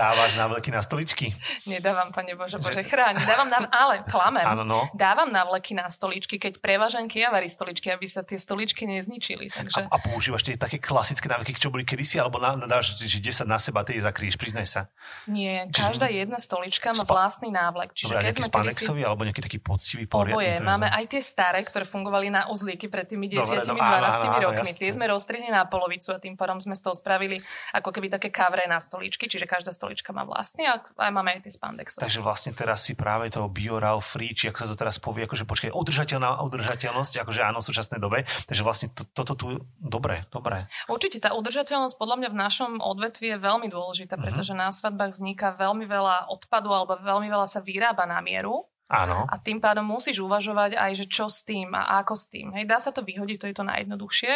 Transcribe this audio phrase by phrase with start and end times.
[0.00, 1.36] Dávaš návleky na stoličky?
[1.68, 3.20] Nedávam, pane Bože, Bože, chráň.
[3.20, 4.48] Dávam na, ale klamem.
[4.48, 4.88] Áno, no.
[4.96, 9.52] Dávam návleky na stoličky, keď prevážam kiavary stoličky, aby sa tie stoličky nezničili.
[9.52, 9.84] Takže...
[9.84, 13.44] A, a používaš tie také klasické návyky, čo boli kedysi, alebo na, dáš, že 10
[13.44, 14.80] na seba, ty zakrieš, priznaj sa.
[15.28, 16.20] Nie, každá Čiže...
[16.24, 17.12] jedna stolička má Spa...
[17.12, 17.92] vlastný návlek.
[17.92, 19.10] Čiže Dobre, keď spanexový, kedysi...
[19.12, 20.40] alebo nejaký taký poctivý poriadny.
[20.40, 20.54] Oboje.
[20.64, 24.70] Máme aj tie staré, ktoré fungovali na uzlíky pred tými 10-12 no, rokmi.
[24.80, 27.36] Tie sme roztrhli na polovicu a tým pádom sme z toho spravili
[27.76, 31.46] ako keby také kavre na stoličky, čiže každá stolička má vlastný a aj máme aj
[31.46, 32.02] tie spandexové.
[32.06, 35.44] Takže vlastne teraz si práve to BioRAW free, či ako sa to teraz povie, akože
[35.46, 38.24] počkaj, udržateľná udržateľnosť, akože áno, v súčasnej dobe.
[38.46, 39.46] Takže vlastne to, toto tu,
[39.78, 40.66] dobre, dobre.
[40.90, 44.24] Určite tá udržateľnosť podľa mňa v našom odvetvi je veľmi dôležitá, uh-huh.
[44.28, 49.22] pretože na svadbách vzniká veľmi veľa odpadu alebo veľmi veľa sa vyrába na mieru Áno.
[49.30, 52.50] A tým pádom musíš uvažovať aj, že čo s tým a ako s tým.
[52.58, 54.32] Hej, dá sa to vyhodiť, to je to najjednoduchšie,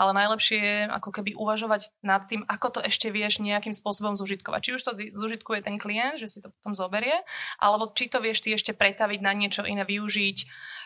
[0.00, 4.60] ale najlepšie je ako keby uvažovať nad tým, ako to ešte vieš nejakým spôsobom zužitkovať.
[4.64, 7.20] Či už to zužitkuje ten klient, že si to potom zoberie,
[7.60, 10.38] alebo či to vieš ty ešte pretaviť na niečo iné, využiť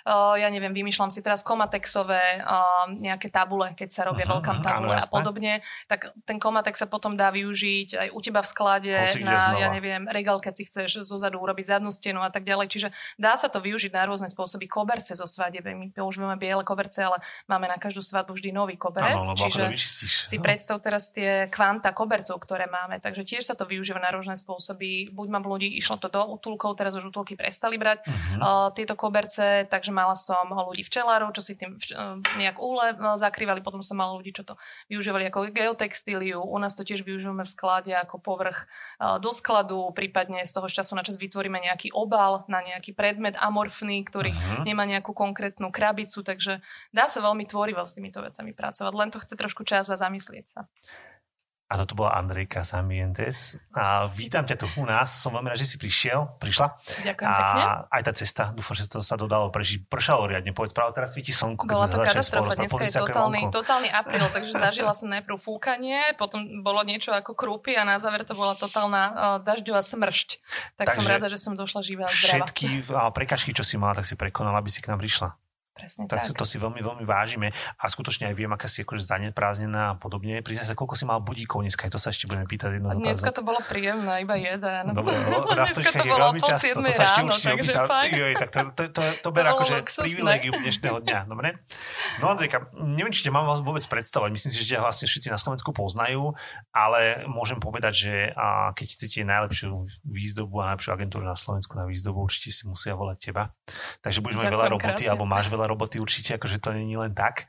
[0.09, 4.97] ja neviem, vymýšľam si teraz komatexové uh, nejaké tabule, keď sa robia uh-huh, veľká tabule
[4.99, 5.53] a podobne,
[5.87, 9.69] tak ten komatex sa potom dá využiť aj u teba v sklade Hoci na, ja
[9.71, 12.67] neviem, regál, keď si chceš zozadu urobiť zadnú stenu a tak ďalej.
[12.73, 12.89] Čiže
[13.21, 14.67] Dá sa to využiť na rôzne spôsoby.
[14.67, 15.73] Koberce zo svadebe.
[15.77, 19.21] My používame biele koberce, ale máme na každú svadbu vždy nový koberec.
[19.21, 19.77] Ano, čiže
[20.27, 22.99] si predstav teraz tie kvanta kobercov, ktoré máme.
[22.99, 25.13] Takže tiež sa to využíva na rôzne spôsoby.
[25.13, 28.39] Buď mám ľudí, išlo to do útulkov, teraz už útulky prestali brať uh-huh.
[28.41, 33.21] uh, tieto koberce, takže mala som ľudí včelárov, čo si tým uh, nejak úle uh,
[33.21, 34.57] zakrývali, potom som mala ľudí, čo to
[34.89, 36.41] využívali ako geotextíliu.
[36.41, 38.65] U nás to tiež využívame v sklade ako povrch
[38.99, 43.37] uh, do skladu, prípadne z toho času na čas vytvoríme nejaký obal na nejaký predmet
[43.37, 44.65] amorfný, ktorý uh-huh.
[44.65, 49.21] nemá nejakú konkrétnu krabicu, takže dá sa veľmi tvorivo s týmito vecami pracovať, len to
[49.21, 50.61] chce trošku čas a zamyslieť sa.
[51.73, 53.57] A toto bola Andrejka Samientes.
[53.73, 55.09] A vítam ťa tu u nás.
[55.09, 56.69] Som veľmi rád, že si prišiel, prišla.
[57.01, 57.65] Ďakujem a pekne.
[57.89, 59.89] aj tá cesta, dúfam, že to sa dodalo prežiť.
[59.89, 61.65] Pršalo riadne, povedz práve teraz svíti slnko.
[61.65, 66.85] Bola to katastrofa, dneska je totálny, totálny apríl, takže zažila som najprv fúkanie, potom bolo
[66.85, 70.29] niečo ako krúpy a na záver to bola totálna uh, dažďová smršť.
[70.77, 72.53] Tak takže som rada, že som došla živá a zdravá.
[72.53, 72.85] Všetky
[73.17, 75.33] prekažky, čo si mala, tak si prekonala, aby si k nám prišla.
[75.73, 76.21] Presne tak.
[76.21, 76.37] tak.
[76.37, 80.45] To si veľmi, veľmi vážime a skutočne aj viem, aká si akože zaneprázdnená a podobne.
[80.45, 82.77] Priznaj sa, koľko si mal budíkov dneska, to sa ešte budeme pýtať.
[82.77, 84.93] Jedno dneska to bolo príjemné, iba jeden.
[84.93, 87.83] Dobre, no, na stoličkách je veľmi často, to sa ešte určite opýta.
[88.13, 91.19] Joj, tak to, to, to, to ber akože privilegium dnešného dňa.
[91.25, 91.49] Dobre?
[92.21, 94.29] No Andrejka, neviem, či ťa mám vás vôbec predstavovať.
[94.29, 96.37] Myslím si, že ťa vlastne všetci na Slovensku poznajú,
[96.69, 101.89] ale môžem povedať, že a keď chcete najlepšiu výzdobu a najlepšiu agentúru na Slovensku na
[101.89, 103.57] výzdobu, určite si musia volať teba.
[104.05, 107.15] Takže budeš mať veľa roboty, alebo máš veľa veľa roboty určite, akože to není len
[107.15, 107.47] tak.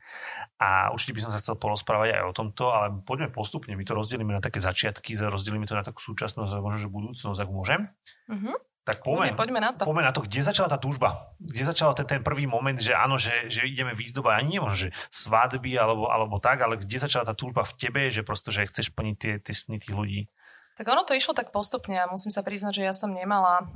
[0.62, 3.98] A určite by som sa chcel porozprávať aj o tomto, ale poďme postupne, my to
[3.98, 7.90] rozdelíme na také začiatky, rozdelíme to na takú súčasnosť a možno, že budúcnosť, ak môžem.
[8.30, 8.54] Uh-huh.
[8.84, 9.88] Tak poďme, poďme na to.
[9.88, 11.32] Poďme na to, kde začala tá túžba.
[11.40, 14.88] Kde začal ten, ten prvý moment, že áno, že, že ideme výzdoba, ani možno, že
[15.08, 18.92] svadby alebo, alebo tak, ale kde začala tá túžba v tebe, že prosto, že chceš
[18.92, 20.28] plniť tie, tie sny tých ľudí?
[20.74, 23.66] Tak ono to išlo tak postupne a musím sa priznať, že ja som nemala uh,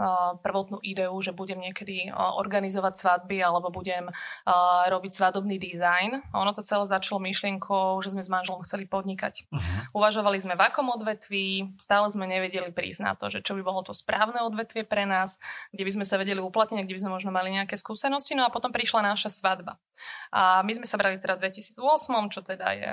[0.43, 6.35] prvotnú ideu, že budem niekedy uh, organizovať svadby alebo budem uh, robiť svadobný dizajn.
[6.35, 9.47] Ono to celé začalo myšlienkou, že sme s manželom chceli podnikať.
[9.47, 10.03] Uh-huh.
[10.03, 13.87] Uvažovali sme v akom odvetví, stále sme nevedeli prísť na to, že čo by bolo
[13.87, 15.39] to správne odvetvie pre nás,
[15.71, 18.35] kde by sme sa vedeli uplatniť, kde by sme možno mali nejaké skúsenosti.
[18.35, 19.79] No a potom prišla naša svadba.
[20.35, 22.91] A my sme sa brali teda v 2008, čo teda je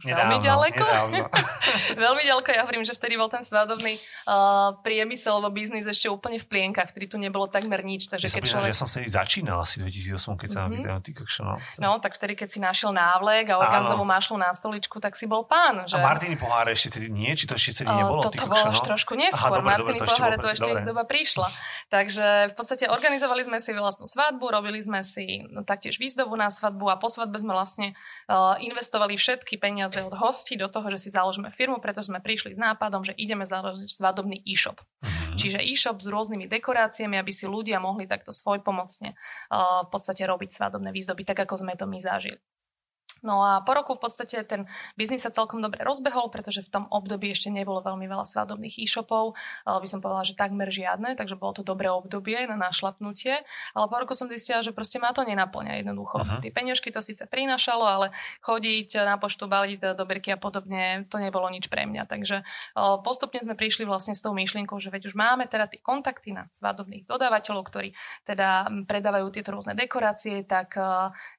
[0.00, 0.84] Nedávno, veľmi ďaleko.
[0.84, 1.18] Nedávno.
[2.08, 2.48] veľmi ďaleko.
[2.56, 6.88] Ja hovorím, že vtedy bol ten svadobný uh, priemysel alebo biznis ešte úplne v plienkach,
[6.88, 8.08] vtedy tu nebolo takmer nič.
[8.08, 8.64] Takže ja, keď človek...
[8.64, 10.88] že ja som vtedy začínal asi 2008, keď sa mm-hmm.
[10.88, 11.12] na ty
[11.44, 11.54] no.
[11.84, 15.44] no, tak vtedy, keď si našiel návlek a organzovú mašlu na stoličku, tak si bol
[15.44, 15.84] pán.
[15.84, 16.00] Že...
[16.00, 17.36] A Martiny poháre ešte vtedy nie?
[17.36, 18.24] Či to ešte vtedy nebolo?
[18.24, 19.52] Uh, toto bolo až trošku neskôr.
[19.52, 20.88] Aha, dobre, dobre, to poháre to ešte dobre.
[20.88, 21.48] doba prišla.
[21.92, 26.48] Takže v podstate organizovali sme si vlastnú svadbu, robili sme si no, taktiež výzdobu na
[26.48, 27.92] svadbu a po svadbe sme vlastne
[28.32, 32.56] uh, investovali všetky peniaze od hostí do toho, že si založíme firmu, pretože sme prišli
[32.56, 34.80] s nápadom, že ideme založiť svadobný e-shop.
[34.80, 35.36] Mm-hmm.
[35.40, 40.50] Čiže e-shop s rôznymi dekoráciami, aby si ľudia mohli takto svojpomocne uh, v podstate robiť
[40.52, 42.40] svadobné výzdoby, tak ako sme to my zažili.
[43.20, 44.64] No a po roku v podstate ten
[44.96, 49.36] biznis sa celkom dobre rozbehol, pretože v tom období ešte nebolo veľmi veľa svadobných e-shopov.
[49.68, 53.44] By som povedala, že takmer žiadne, takže bolo to dobré obdobie na našlapnutie.
[53.76, 56.24] Ale po roku som zistila, že proste ma to nenaplňa jednoducho.
[56.24, 56.40] Uh-huh.
[56.40, 58.06] Tie peniažky to síce prinašalo, ale
[58.40, 62.08] chodiť na poštu, baliť do berky a podobne, to nebolo nič pre mňa.
[62.08, 62.42] Takže
[63.04, 66.48] postupne sme prišli vlastne s tou myšlienkou, že veď už máme teda tie kontakty na
[66.50, 67.92] svadobných dodávateľov, ktorí
[68.24, 70.78] teda predávajú tieto rôzne dekorácie, tak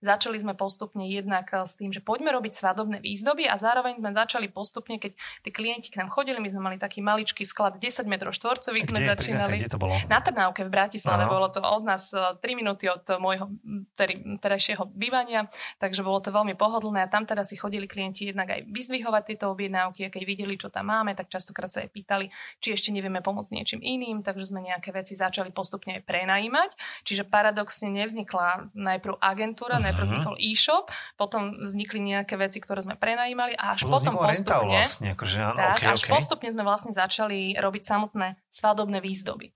[0.03, 4.51] začali sme postupne jednak s tým, že poďme robiť svadobné výzdoby a zároveň sme začali
[4.51, 8.13] postupne, keď tí klienti k nám chodili, my sme mali taký maličký sklad 10 m
[8.19, 9.55] štvorcových, sme začínali.
[9.63, 9.95] Kde to bolo?
[10.11, 11.31] Na Trnávke v Bratislave, Aha.
[11.31, 13.47] bolo to od nás 3 e, minúty od môjho
[14.43, 15.47] terajšieho bývania,
[15.79, 19.45] takže bolo to veľmi pohodlné a tam teda si chodili klienti jednak aj vyzdvihovať tieto
[19.53, 22.27] objednávky a keď videli, čo tam máme, tak častokrát sa aj pýtali,
[22.59, 26.75] či ešte nevieme pomôcť niečím iným, takže sme nejaké veci začali postupne prenajímať.
[27.05, 29.85] Čiže paradoxne nevznikla najprv agentúra, uh-huh.
[29.87, 35.13] najprv vznikol e-shop, potom vznikli nejaké veci, ktoré sme prenajímali a až potom postupne, vlastne,
[35.13, 36.11] akože, áno, tak, okay, až okay.
[36.17, 39.53] postupne sme vlastne začali robiť samotné svadobné výzdoby.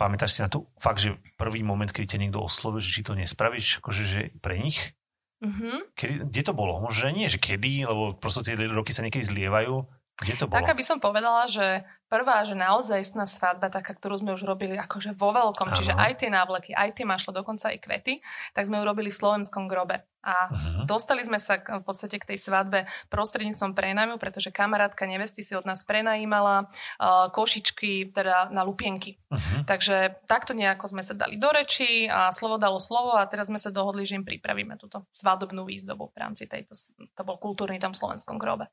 [0.00, 3.12] Pamätáš si na to fakt, že prvý moment, keď ťa niekto oslovil, že či to
[3.12, 4.96] nespravíš, akože že pre nich?
[5.44, 5.76] Mm-hmm.
[5.96, 6.80] Kedy, kde to bolo?
[6.80, 9.84] Možno nie, že kedy, lebo proste tie roky sa niekedy zlievajú.
[10.20, 10.60] Kde to bolo?
[10.60, 11.80] Taká by som povedala, že
[12.12, 15.76] prvá, že naozaj svadba, taká, ktorú sme už robili akože vo veľkom, ano.
[15.80, 18.20] čiže aj tie návleky, aj tie mašlo, dokonca aj kvety,
[18.52, 20.04] tak sme ju robili v slovenskom grobe.
[20.20, 20.84] A uh-huh.
[20.84, 25.64] dostali sme sa v podstate k tej svadbe prostredníctvom prenajmu, pretože kamarátka nevesty si od
[25.64, 29.16] nás prenajímala uh, košičky teda na lupienky.
[29.32, 29.64] Uh-huh.
[29.64, 33.56] Takže takto nejako sme sa dali do reči a slovo dalo slovo a teraz sme
[33.56, 36.76] sa dohodli, že im pripravíme túto svadobnú výzdobu v rámci tejto,
[37.16, 38.68] to bol kultúrny tom slovenskom grobe.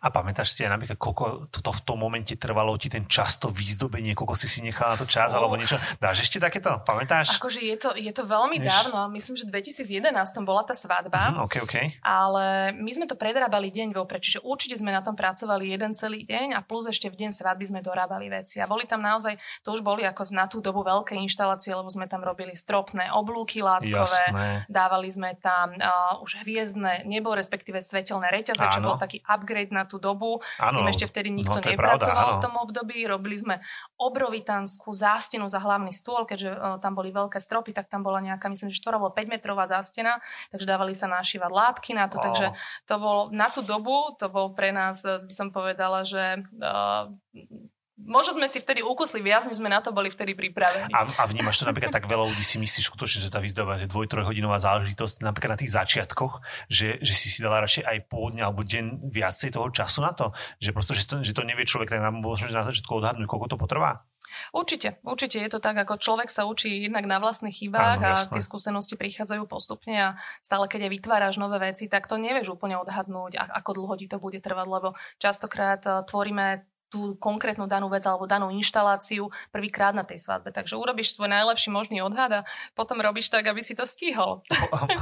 [0.00, 4.16] A pamätáš si aj napríklad, koľko to v tom momente trvalo ti ten často výzdobenie,
[4.16, 5.44] koľko si si nechala to čas oh.
[5.44, 5.76] alebo niečo.
[6.00, 6.72] Dáš ešte takéto?
[6.88, 7.36] Pamätáš?
[7.36, 8.66] Akože je to, je to veľmi Víš?
[8.66, 10.08] dávno, myslím, že v 2011
[10.40, 10.87] bola tá svadba.
[10.88, 11.86] Uh-huh, okay, okay.
[12.00, 16.24] Ale my sme to predrábali deň vopred, čiže určite sme na tom pracovali jeden celý
[16.24, 18.58] deň a plus ešte v deň svadby sme dorábali veci.
[18.58, 22.08] A boli tam naozaj, to už boli ako na tú dobu veľké inštalácie, lebo sme
[22.08, 24.64] tam robili stropné oblúky látkové, Jasné.
[24.66, 29.84] dávali sme tam uh, už hviezdne nebo, respektíve svetelné reťaze, čo bol taký upgrade na
[29.84, 30.40] tú dobu.
[30.56, 32.96] Áno, tým ešte vtedy nikto no, nepracoval pravda, v tom období.
[33.04, 33.60] Robili sme
[33.98, 38.46] obrovitanskú zástenu za hlavný stôl, keďže uh, tam boli veľké stropy, tak tam bola nejaká,
[38.48, 40.22] myslím, že 4 alebo 5 metrová zástena,
[40.54, 42.24] takže dávali sa našívať látky na to, oh.
[42.30, 42.54] takže
[42.86, 47.10] to bolo na tú dobu, to bol pre nás, by som povedala, že uh,
[47.98, 50.94] Možno sme si vtedy ukusli viac, my sme na to boli vtedy pripravení.
[50.94, 53.90] A, a vnímaš to napríklad tak veľa ľudí si myslíš skutočne, že tá výzdoba je
[53.90, 56.38] dvoj, trojhodinová záležitosť napríklad na tých začiatkoch,
[56.70, 60.30] že, že si si dala radšej aj pôvodne alebo deň viacej toho času na to,
[60.62, 63.50] že prosto, že to, že to nevie človek tak nám možno na začiatku odhadnúť, koľko
[63.50, 64.06] to potrvá?
[64.52, 68.20] Určite, určite je to tak, ako človek sa učí jednak na vlastných chybách Áno, a
[68.20, 70.08] tie skúsenosti prichádzajú postupne a
[70.40, 74.16] stále keď aj vytváraš nové veci, tak to nevieš úplne odhadnúť, ako dlho ti to
[74.20, 74.88] bude trvať, lebo
[75.18, 80.50] častokrát eh, tvoríme tú konkrétnu danú vec alebo danú inštaláciu prvýkrát na tej svadbe.
[80.50, 82.40] Takže urobíš svoj najlepší možný odhad a
[82.72, 84.40] potom robíš tak, aby si to stihol.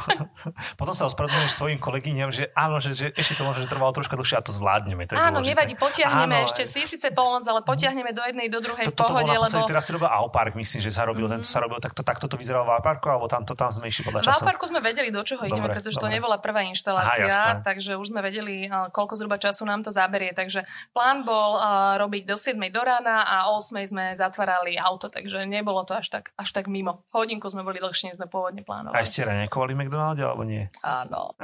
[0.81, 4.37] potom sa ospravedlňuješ svojim kolegyňam, že áno, že, že ešte to môže trvalo troška dlhšie
[4.39, 5.07] a to zvládneme.
[5.07, 5.51] To je áno, dôležité.
[5.55, 9.31] nevadí, potiahneme áno, ešte, si síce polnoc, ale potiahneme do jednej, do druhej to, pohode.
[9.31, 9.67] Lebo...
[9.71, 11.47] Teraz si robil Aupark, myslím, že sa robil, mm-hmm.
[11.47, 14.03] tento sa robil, takto, takto to vyzeralo v Auparku, alebo tam to tam sme išli
[14.03, 14.43] podľa času?
[14.43, 16.11] V Auparku sme vedeli, do čoho ideme, pretože dobre.
[16.11, 20.35] to nebola prvá inštalácia, Aha, takže už sme vedeli, koľko zhruba času nám to zaberie.
[20.35, 21.55] Takže plán bol
[22.01, 26.09] robiť do 7 do rána a o 8 sme zatvárali auto, takže nebolo to až
[26.11, 27.05] tak, až tak mimo.
[27.13, 28.97] Hodinku sme boli dlhšie, než sme pôvodne plánovali.
[28.97, 30.67] A ste raňakovali McDonalde, alebo nie?
[30.83, 31.37] Áno.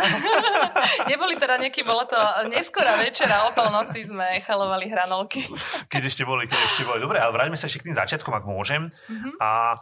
[1.11, 2.19] Neboli teda nejaký, bolo to
[2.51, 5.47] neskora večera, o polnoci sme chalovali hranolky.
[5.93, 6.99] keď ešte boli, keď ešte boli.
[7.03, 8.91] Dobre, ale vráťme sa ešte k tým začiatkom, ak môžem.
[9.09, 9.35] Mm-hmm.
[9.41, 9.77] A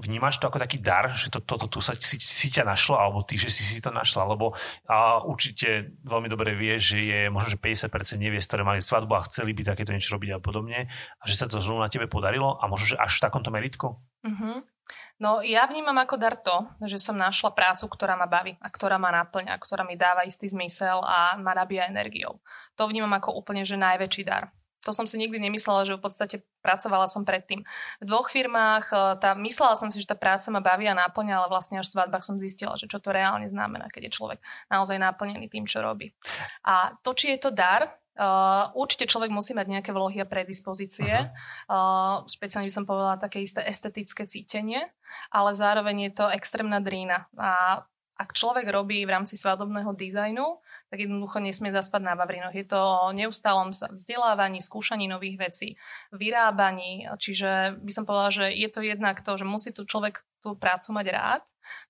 [0.00, 2.96] vnímaš to ako taký dar, že toto to, to, tu sa si, si ťa našlo,
[2.96, 4.56] alebo ty, že si si to našla, lebo
[4.88, 9.26] a určite veľmi dobre vieš, že je možno, že 50% neviest, ktoré mali svadbu a
[9.28, 12.56] chceli by takéto niečo robiť a podobne, a že sa to zrovna na tebe podarilo
[12.56, 14.00] a možno, že až v takomto meritku?
[14.24, 14.56] Mm-hmm.
[15.20, 18.96] No ja vnímam ako dar to, že som našla prácu, ktorá ma baví a ktorá
[18.96, 22.40] ma naplňa, ktorá mi dáva istý zmysel a ma nabíja energiou.
[22.80, 24.50] To vnímam ako úplne, že najväčší dar
[24.82, 27.62] to som si nikdy nemyslela, že v podstate pracovala som predtým.
[28.02, 31.34] V dvoch firmách, e, tá, myslela som si, že tá práca ma baví a náplňa,
[31.38, 34.38] ale vlastne až v svadbách som zistila, že čo to reálne znamená, keď je človek
[34.68, 36.10] naozaj naplnený tým, čo robí.
[36.66, 41.32] A to, či je to dar, Uh, určite človek musí mať nejaké vlohy a predispozície.
[41.64, 44.84] Uh, špeciálne by som povedala také isté estetické cítenie,
[45.32, 47.24] ale zároveň je to extrémna drína.
[47.40, 47.80] A
[48.22, 52.54] ak človek robí v rámci svadobného dizajnu, tak jednoducho nesmie zaspať na Vavrinoch.
[52.54, 55.68] Je to o neustálom vzdelávaní, skúšaní nových vecí,
[56.14, 60.58] vyrábaní, čiže by som povedala, že je to jednak to, že musí tu človek tú
[60.58, 61.42] prácu mať rád,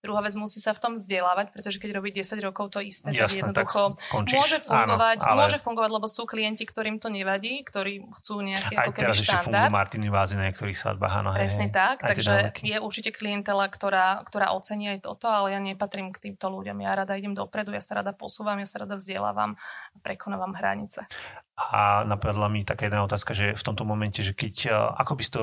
[0.05, 3.53] Druhá vec, musí sa v tom vzdelávať, pretože keď robí 10 rokov to isté, Jasne,
[3.53, 5.39] tak jednoducho tak môže fungovať, Áno, ale...
[5.47, 9.37] môže fungovať, lebo sú klienti, ktorým to nevadí, ktorí chcú nejaký Aj ako teraz ešte
[9.49, 11.31] fungujú Martiny vázy na niektorých svadbách, áno.
[11.33, 16.13] Presne hej, tak, takže je určite klientela, ktorá, ktorá ocení aj toto, ale ja nepatrím
[16.13, 16.83] k týmto ľuďom.
[16.85, 19.57] Ja rada idem dopredu, ja sa rada posúvam, ja sa rada vzdelávam
[19.95, 21.09] a prekonávam hranice.
[21.53, 25.23] A napadla mi taká jedna otázka, že v tomto momente, že keď, e, ako by
[25.23, 25.41] si to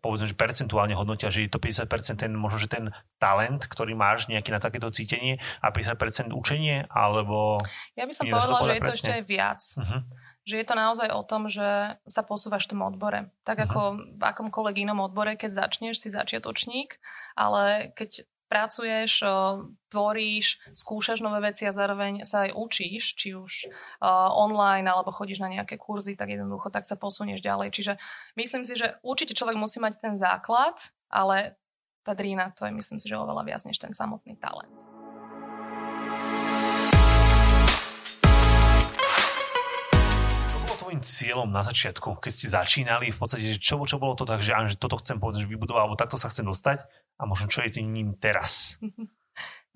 [0.00, 2.84] povedzme, že percentuálne hodnotia, že je to 50% ten, možno, že ten
[3.22, 7.62] talent, ktorý máš nejaký na takéto cítenie a 50% učenie, alebo...
[7.94, 9.62] Ja by som povedala, že je to ešte aj viac.
[9.78, 10.02] Uh-huh
[10.46, 13.34] že je to naozaj o tom, že sa posúvaš v tom odbore.
[13.42, 14.14] Tak ako uh-huh.
[14.14, 17.02] v akomkoľvek inom odbore, keď začneš, si začiatočník,
[17.34, 19.26] ale keď pracuješ,
[19.90, 23.66] tvoríš, skúšaš nové veci a zároveň sa aj učíš, či už
[24.38, 27.74] online alebo chodíš na nejaké kurzy, tak jednoducho tak sa posunieš ďalej.
[27.74, 27.92] Čiže
[28.38, 30.78] myslím si, že určite človek musí mať ten základ,
[31.10, 31.58] ale
[32.06, 34.70] tá drína to je myslím si, že oveľa viac než ten samotný talent.
[40.86, 44.38] tvojim cieľom na začiatku, keď ste začínali, v podstate, že čo, čo bolo to tak,
[44.38, 46.86] že, že toto chcem povedať, že vybudovať, alebo takto sa chcem dostať
[47.18, 48.78] a možno čo je tým ním teraz?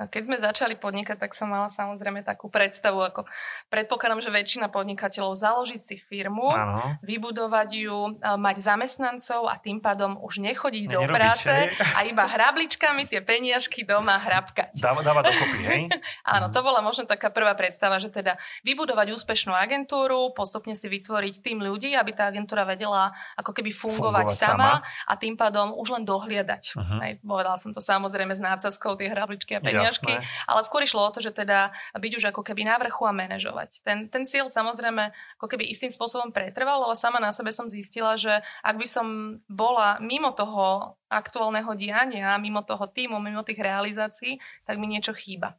[0.01, 3.29] No, keď sme začali podnikať, tak som mala samozrejme takú predstavu, ako
[3.69, 6.97] predpokladám, že väčšina podnikateľov založiť si firmu, ano.
[7.05, 13.13] vybudovať ju, mať zamestnancov a tým pádom už nechodiť ne, do práce a iba hrabličkami
[13.13, 14.81] tie peniažky doma hrabkať.
[14.81, 15.83] Dáva, dáva dokopy, hej?
[16.33, 21.45] Áno, to bola možno taká prvá predstava, že teda vybudovať úspešnú agentúru, postupne si vytvoriť
[21.45, 25.77] tým ľudí, aby tá agentúra vedela ako keby fungovať, fungovať sama, sama a tým pádom
[25.77, 26.73] už len dohliadať.
[26.73, 27.05] Uh-huh.
[27.05, 30.13] Hej, povedala som to samozrejme s nácazkou, tie hrabličky a peniažky peňažky,
[30.47, 33.83] ale skôr išlo o to, že teda byť už ako keby na vrchu a manažovať.
[33.83, 35.11] Ten, ten cieľ samozrejme
[35.43, 39.07] ako keby istým spôsobom pretrval, ale sama na sebe som zistila, že ak by som
[39.51, 45.59] bola mimo toho aktuálneho diania, mimo toho týmu, mimo tých realizácií, tak mi niečo chýba.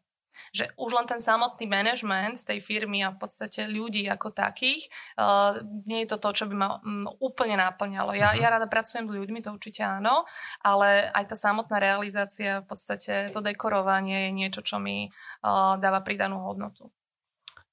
[0.52, 4.88] Že už len ten samotný management tej firmy a v podstate ľudí ako takých,
[5.20, 8.16] uh, nie je to to, čo by ma um, úplne náplňalo.
[8.16, 10.26] Ja, ja rada pracujem s ľuďmi, to určite áno,
[10.64, 16.02] ale aj tá samotná realizácia, v podstate to dekorovanie je niečo, čo mi uh, dáva
[16.02, 16.90] pridanú hodnotu.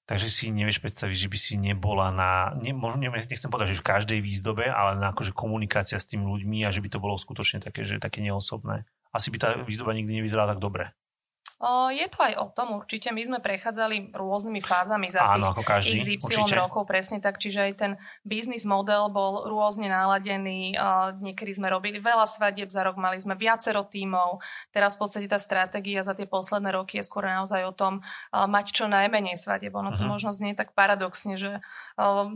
[0.08, 3.88] Takže si nevieš predstaviť, že by si nebola na, ne, možno, nechcem povedať, že v
[3.92, 7.60] každej výzdobe, ale na akože komunikácia s tými ľuďmi a že by to bolo skutočne
[7.60, 8.88] také, že také neosobné.
[9.12, 10.96] Asi by tá výzdoba nikdy nevyzerala tak dobre.
[11.58, 13.10] Je to aj o tom určite.
[13.10, 16.54] My sme prechádzali rôznymi fázami za Áno, tých každý, XY určite.
[16.54, 17.42] rokov, presne tak.
[17.42, 20.78] Čiže aj ten biznis model bol rôzne naladený.
[21.18, 24.38] Niekedy sme robili veľa svadieb za rok, mali sme viacero tímov.
[24.70, 28.78] Teraz v podstate tá stratégia za tie posledné roky je skôr naozaj o tom mať
[28.78, 29.74] čo najmenej svadieb.
[29.74, 30.14] Ono to uh-huh.
[30.14, 31.58] možno znie tak paradoxne, že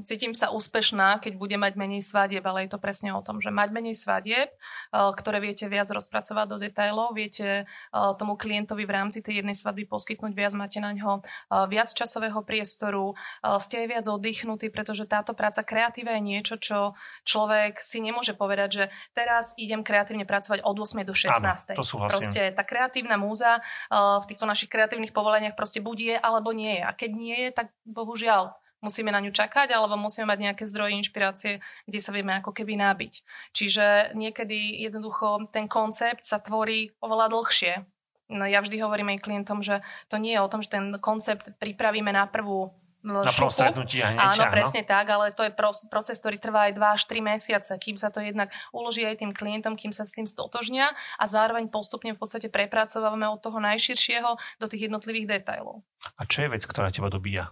[0.02, 3.54] cítim sa úspešná, keď bude mať menej svadieb, ale je to presne o tom, že
[3.54, 4.50] mať menej svadieb,
[4.90, 7.70] ktoré viete viac rozpracovať do detailov, viete
[8.18, 11.92] tomu klientovi v rámci rámci tej jednej svadby poskytnúť viac, máte na ňo eh, viac
[11.92, 16.96] časového priestoru, eh, ste aj viac oddychnutí, pretože táto práca kreatíva je niečo, čo
[17.28, 21.76] človek si nemôže povedať, že teraz idem kreatívne pracovať od 8 do 16.
[21.76, 26.16] Áno, to proste tá kreatívna múza eh, v týchto našich kreatívnych povoleniach proste buď je
[26.16, 26.82] alebo nie je.
[26.88, 30.98] A keď nie je, tak bohužiaľ musíme na ňu čakať, alebo musíme mať nejaké zdroje
[30.98, 31.52] inšpirácie,
[31.86, 33.14] kde sa vieme ako keby nabiť.
[33.54, 37.86] Čiže niekedy jednoducho ten koncept sa tvorí oveľa dlhšie,
[38.32, 41.52] No ja vždy hovorím aj klientom, že to nie je o tom, že ten koncept
[41.60, 42.72] pripravíme na prvú
[43.02, 45.50] na prvom stretnutí a hneď, Áno, presne tak, ale to je
[45.90, 49.34] proces, ktorý trvá aj 2 až 3 mesiace, kým sa to jednak uloží aj tým
[49.34, 54.30] klientom, kým sa s tým stotožnia a zároveň postupne v podstate prepracovávame od toho najširšieho
[54.62, 55.82] do tých jednotlivých detailov.
[56.14, 57.50] A čo je vec, ktorá teba dobíja?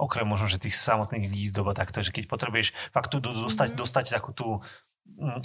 [0.00, 3.82] Okrem možno, že tých samotných výzdob a takto, že keď potrebuješ fakt tu dostať, mm-hmm.
[3.84, 4.64] dostať takú tú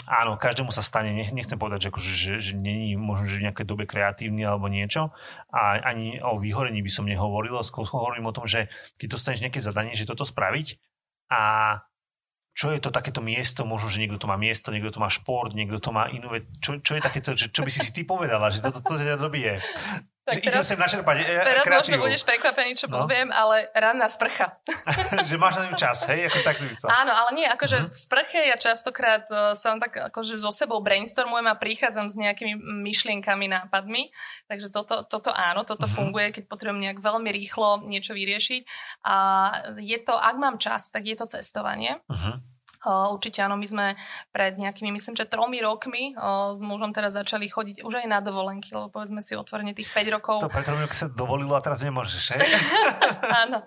[0.07, 3.65] áno, každému sa stane, nechcem povedať, že, akože, že, že není možno, že v nejakej
[3.67, 5.11] dobe kreatívny alebo niečo.
[5.51, 9.59] A ani o vyhorení by som nehovoril, skôr hovorím o tom, že keď dostaneš nejaké
[9.59, 10.79] zadanie, že toto spraviť.
[11.33, 11.41] A
[12.55, 15.51] čo je to takéto miesto, možno, že niekto to má miesto, niekto to má šport,
[15.51, 18.07] niekto to má inú vec, čo, čo je takéto, že, čo by si si ty
[18.07, 19.43] povedala, že toto to, to, to robí?
[19.43, 19.59] je.
[20.25, 22.01] Tak že teraz, sem načerpať e, teraz kreatívu.
[22.01, 23.05] možno budeš prekvapený, čo no.
[23.05, 24.57] poviem, ale ranná sprcha.
[25.29, 26.25] že máš na ňu čas, hej?
[26.25, 26.89] Ako tak si myslel.
[26.89, 27.93] Áno, ale nie, akože uh-huh.
[27.93, 32.57] v sprche ja častokrát uh, som tak akože so sebou brainstormujem a prichádzam s nejakými
[32.57, 34.09] myšlienkami, nápadmi,
[34.49, 35.93] takže toto, toto áno, toto uh-huh.
[35.93, 38.61] funguje, keď potrebujem nejak veľmi rýchlo niečo vyriešiť.
[39.05, 39.15] A
[39.77, 42.01] je to, ak mám čas, tak je to cestovanie.
[42.09, 42.41] Uh-huh
[42.85, 43.85] Určite áno, my sme
[44.29, 46.13] pred nejakými, myslím, že tromi rokmi
[46.53, 50.15] s mužom teraz začali chodiť už aj na dovolenky, lebo povedzme si otvorene tých 5
[50.15, 50.37] rokov.
[50.45, 52.41] To pre tromi sa dovolilo a teraz nemôžeš, hej?
[53.43, 53.65] áno.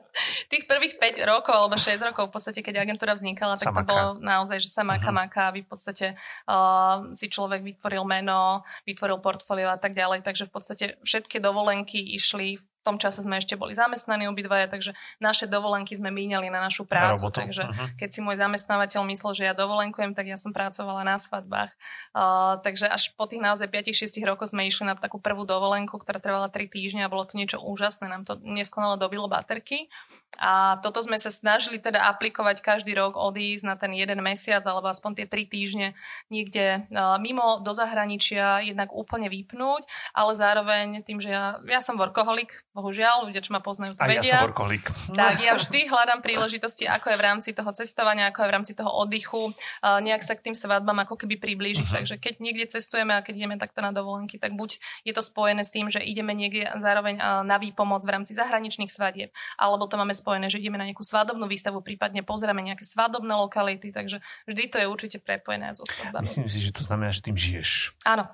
[0.48, 3.82] Tých prvých 5 rokov alebo 6 rokov v podstate, keď agentúra vznikala, tak samaka.
[3.82, 5.20] to bolo naozaj, že sa maka, uh-huh.
[5.26, 6.06] maka, aby v podstate
[6.46, 10.22] uh, si človek vytvoril meno, vytvoril portfólio a tak ďalej.
[10.22, 14.96] Takže v podstate všetky dovolenky išli v tom čase sme ešte boli zamestnaní obidvaja, takže
[15.20, 17.28] naše dovolenky sme míňali na našu prácu.
[17.28, 17.88] Na takže uh-huh.
[18.00, 21.76] keď si môj zamestnávateľ myslel, že ja dovolenkujem, tak ja som pracovala na svadbách.
[22.16, 26.16] Uh, takže až po tých naozaj 5-6 rokoch sme išli na takú prvú dovolenku, ktorá
[26.16, 28.08] trvala 3 týždne a bolo to niečo úžasné.
[28.08, 29.92] Nám to neskonale dobilo baterky.
[30.38, 34.86] A toto sme sa snažili teda aplikovať každý rok, odísť na ten jeden mesiac alebo
[34.88, 35.88] aspoň tie 3 týždne
[36.30, 41.98] niekde uh, mimo do zahraničia, jednak úplne vypnúť, ale zároveň tým, že ja, ja som
[41.98, 44.22] workoholik, bohužiaľ, ľudia, čo ma poznajú, to a vedia.
[44.22, 44.86] ja som workoholik.
[45.10, 48.72] Tak ja vždy hľadám príležitosti, ako je v rámci toho cestovania, ako je v rámci
[48.78, 49.50] toho oddychu,
[49.82, 51.86] nejak sa k tým svadbám ako keby priblížiť.
[51.90, 51.98] Uh-huh.
[51.98, 55.66] Takže keď niekde cestujeme a keď ideme takto na dovolenky, tak buď je to spojené
[55.66, 60.14] s tým, že ideme niekde zároveň na výpomoc v rámci zahraničných svadieb, alebo to máme
[60.14, 64.76] spojené, že ideme na nejakú svadobnú výstavu, prípadne pozrieme nejaké svadobné lokality, takže vždy to
[64.78, 66.28] je určite prepojené so svadbami.
[66.28, 67.96] Myslím si, že to znamená, že tým žiješ.
[68.04, 68.28] Áno,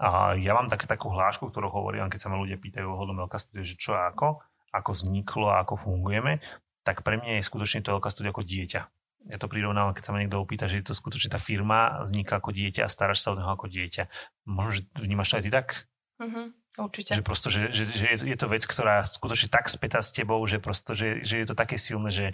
[0.00, 3.38] a ja mám tak, takú hlášku, ktorú hovorím, keď sa ma ľudia pýtajú ohľadom Elka
[3.40, 4.40] Studio, že čo a ako,
[4.72, 6.44] ako vzniklo a ako fungujeme,
[6.86, 8.80] tak pre mňa je skutočne to Elka Studio ako dieťa.
[9.26, 12.38] Ja to prirovnávam, keď sa ma niekto opýta, že je to skutočne tá firma vzniká
[12.38, 14.06] ako dieťa a staráš sa od neho ako dieťa.
[14.46, 15.68] Možno, že vnímaš to aj ty tak?
[16.22, 16.46] Mm-hmm.
[16.76, 17.16] Určite.
[17.16, 20.60] Že, prosto, že, že, že je to vec, ktorá skutočne tak spätá s tebou, že,
[20.60, 22.26] prosto, že, že je to také silné, že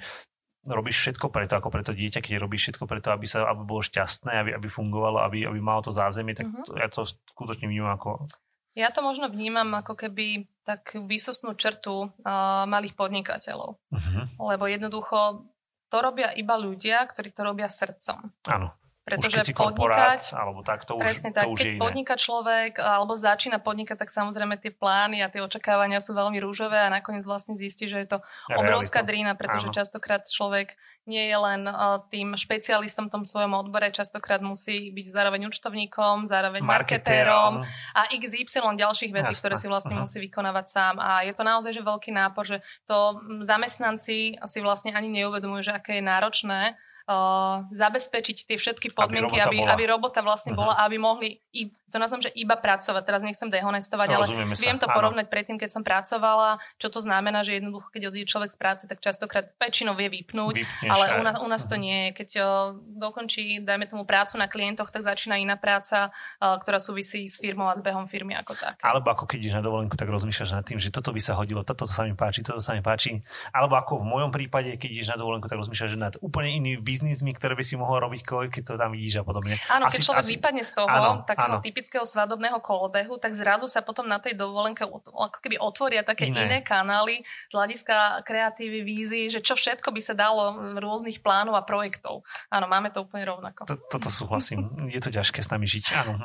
[0.67, 4.33] robíš všetko preto, ako preto dieťa, keď robíš všetko preto, aby sa aby bolo šťastné,
[4.33, 6.63] aby, aby fungovalo, aby, aby malo to zázemie, tak uh-huh.
[6.63, 8.31] to, ja to skutočne vnímam ako...
[8.73, 13.77] Ja to možno vnímam ako keby tak výsostnú črtu uh, malých podnikateľov.
[13.77, 14.23] Uh-huh.
[14.49, 15.45] Lebo jednoducho
[15.93, 18.33] to robia iba ľudia, ktorí to robia srdcom.
[18.49, 18.73] Áno.
[19.03, 22.79] Pretože už podnikať, alebo tak, to už, presne tak, to už keď je podniká človek,
[22.79, 27.27] alebo začína podnikať, tak samozrejme tie plány a tie očakávania sú veľmi rúžové a nakoniec
[27.27, 28.19] vlastne zistí, že je to
[28.55, 29.75] obrovská drína, pretože Áno.
[29.75, 30.79] častokrát človek
[31.11, 36.31] nie je len uh, tým špecialistom v tom svojom odbore, častokrát musí byť zároveň účtovníkom,
[36.31, 37.67] zároveň marketérom,
[37.99, 39.43] a XY ďalších vecí, Jasne.
[39.43, 40.07] ktoré si vlastne uh-huh.
[40.07, 40.95] musí vykonávať sám.
[41.03, 45.73] A je to naozaj že veľký nápor, že to zamestnanci si vlastne ani neuvedomujú, že
[45.75, 46.79] aké je náročné
[47.09, 50.63] uh, zabezpečiť tie všetky podmienky, aby robota, aby, aby robota vlastne uh-huh.
[50.63, 53.03] bola, aby mohli i, to nazvem, že iba pracovať.
[53.05, 55.33] Teraz nechcem dehonestovať, no, ale viem to porovnať áno.
[55.33, 59.05] predtým, keď som pracovala, čo to znamená, že jednoducho, keď odíde človek z práce, tak
[59.05, 61.83] častokrát väčšinou vie vypnúť, Vypneš ale u nás, u nás to mhm.
[61.85, 62.01] nie.
[62.17, 62.49] Keď o,
[62.97, 66.09] dokončí, dajme tomu prácu na klientoch, tak začína iná práca,
[66.41, 68.81] o, ktorá súvisí s firmou a s behom firmy ako tak.
[68.81, 71.61] Alebo ako keď ideš na dovolenku, tak rozmýšľaš nad tým, že toto by sa hodilo,
[71.61, 73.21] toto sa mi páči, toto sa mi páči.
[73.53, 77.37] Alebo ako v mojom prípade, keď ideš na dovolenku, tak rozmýšľaš nad úplne inými biznismi,
[77.37, 79.61] ktoré by si mohol robiť, keď to tam vidíš a podobne.
[79.69, 80.33] Áno, keď človek asi...
[80.39, 81.65] vypadne z toho áno, takého áno.
[81.83, 86.47] Typického svadobného kolobehu, tak zrazu sa potom na tej dovolenke ako keby otvoria také iné,
[86.47, 91.67] iné kanály z hľadiska kreatívy, vízy, že čo všetko by sa dalo rôznych plánov a
[91.67, 92.23] projektov.
[92.55, 93.67] Áno, máme to úplne rovnako.
[93.67, 94.71] Toto súhlasím.
[94.87, 96.23] Je to ťažké s nami žiť, áno.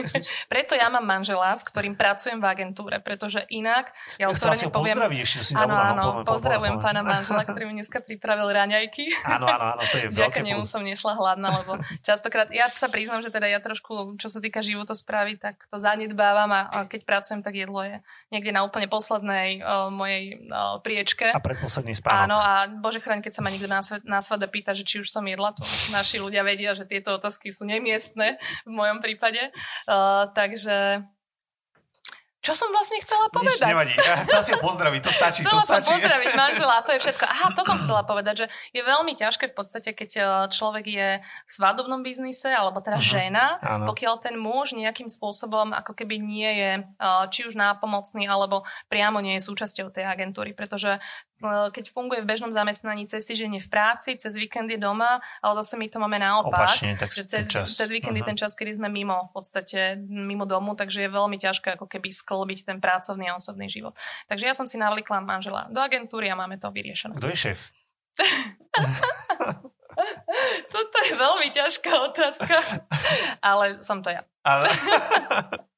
[0.52, 4.94] Preto ja mám manžela, s ktorým pracujem v agentúre, pretože inak, ja otvorene poviem...
[5.26, 9.26] ešte si áno, áno, pozdravujem pána manžela, ktorý mi dneska pripravil raňajky.
[9.26, 13.26] Áno, áno, áno, to je veľké nemu som nešla hladná, lebo častokrát, ja sa priznám,
[13.26, 14.62] že teda ja trošku, čo sa týka
[15.00, 19.88] životosprávy, tak to zanedbávam a, keď pracujem, tak jedlo je niekde na úplne poslednej uh,
[19.88, 21.32] mojej uh, priečke.
[21.32, 22.28] A predposledný spánok.
[22.28, 25.08] Áno, a bože chráň, keď sa ma niekto na, na svade pýta, že či už
[25.08, 28.36] som jedla, to naši ľudia vedia, že tieto otázky sú nemiestne
[28.68, 29.40] v mojom prípade.
[29.88, 31.08] Uh, takže
[32.50, 33.62] čo som vlastne chcela povedať?
[33.62, 33.94] Nič nevadí.
[33.94, 35.40] Ja chcela si pozdraviť, to stačí.
[35.46, 35.86] Chcela to stačí.
[35.86, 37.24] som pozdraviť manžela, to je všetko.
[37.30, 41.08] Aha, to som chcela povedať, že je veľmi ťažké v podstate, keď e, človek je
[41.22, 43.14] v svadobnom biznise, alebo teda uh-huh.
[43.14, 43.94] žena, Áno.
[43.94, 46.82] pokiaľ ten muž nejakým spôsobom ako keby nie je e,
[47.30, 50.98] či už nápomocný, alebo priamo nie je súčasťou tej agentúry, pretože
[51.42, 55.80] keď funguje v bežnom zamestnaní cez týždeň v práci, cez víkend je doma, ale zase
[55.80, 56.68] my to máme naopak.
[56.68, 57.72] Opačne, tak že cez, čas.
[57.72, 58.28] cez víkend uh-huh.
[58.28, 61.88] je ten čas, kedy sme mimo, v podstate mimo domu, takže je veľmi ťažké ako
[61.88, 63.96] keby sklbiť ten pracovný a osobný život.
[64.28, 67.16] Takže ja som si navlikla manžela do agentúry a máme to vyriešené.
[67.16, 67.60] Kto je šéf?
[70.72, 72.56] Toto je veľmi ťažká otázka,
[73.44, 74.22] ale som to ja.
[74.44, 74.68] Ale...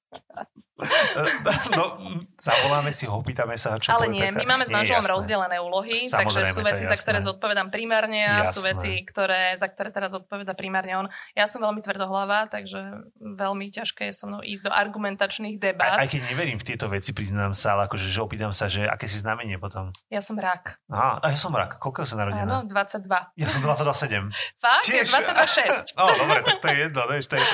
[1.77, 1.98] No,
[2.42, 6.26] zavoláme si ho, opýtame sa, čo Ale nie, my máme s manželom rozdelené úlohy, Samozrejme,
[6.26, 8.50] takže sú veci, za ktoré zodpovedám primárne a jasné.
[8.50, 11.07] sú veci, ktoré, za ktoré teraz zodpoveda primárne on.
[11.38, 16.02] Ja som veľmi tvrdohlava, takže veľmi ťažké je so mnou ísť do argumentačných debát.
[16.02, 18.90] Aj, aj keď neverím v tieto veci, priznám sa, ale akože, že opýtam sa, že
[18.90, 19.94] aké si znamenie potom.
[20.11, 20.83] Ja som rak.
[20.90, 21.78] Aha, a ja som rak.
[21.78, 22.42] Koľko sa narodila?
[22.42, 23.38] Áno, 22.
[23.38, 24.35] Ja som 22,7.
[24.59, 24.85] Fakt?
[24.90, 25.07] Tiež?
[25.14, 25.94] 22,6.
[26.02, 27.00] oh, dobre, tak to je jedno.
[27.12, 27.44] Je, to je,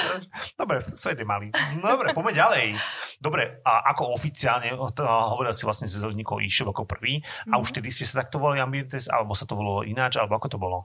[0.57, 1.53] dobre, svet je malý.
[1.83, 2.66] Dobre, poďme ďalej.
[3.18, 7.53] Dobre, a ako oficiálne, hovoril si vlastne, že vznikol e-shop ako prvý mm-hmm.
[7.53, 7.77] a už mhm.
[7.83, 10.81] tedy ste sa takto volali Ambientes, alebo sa to volalo ináč, alebo ako to bolo?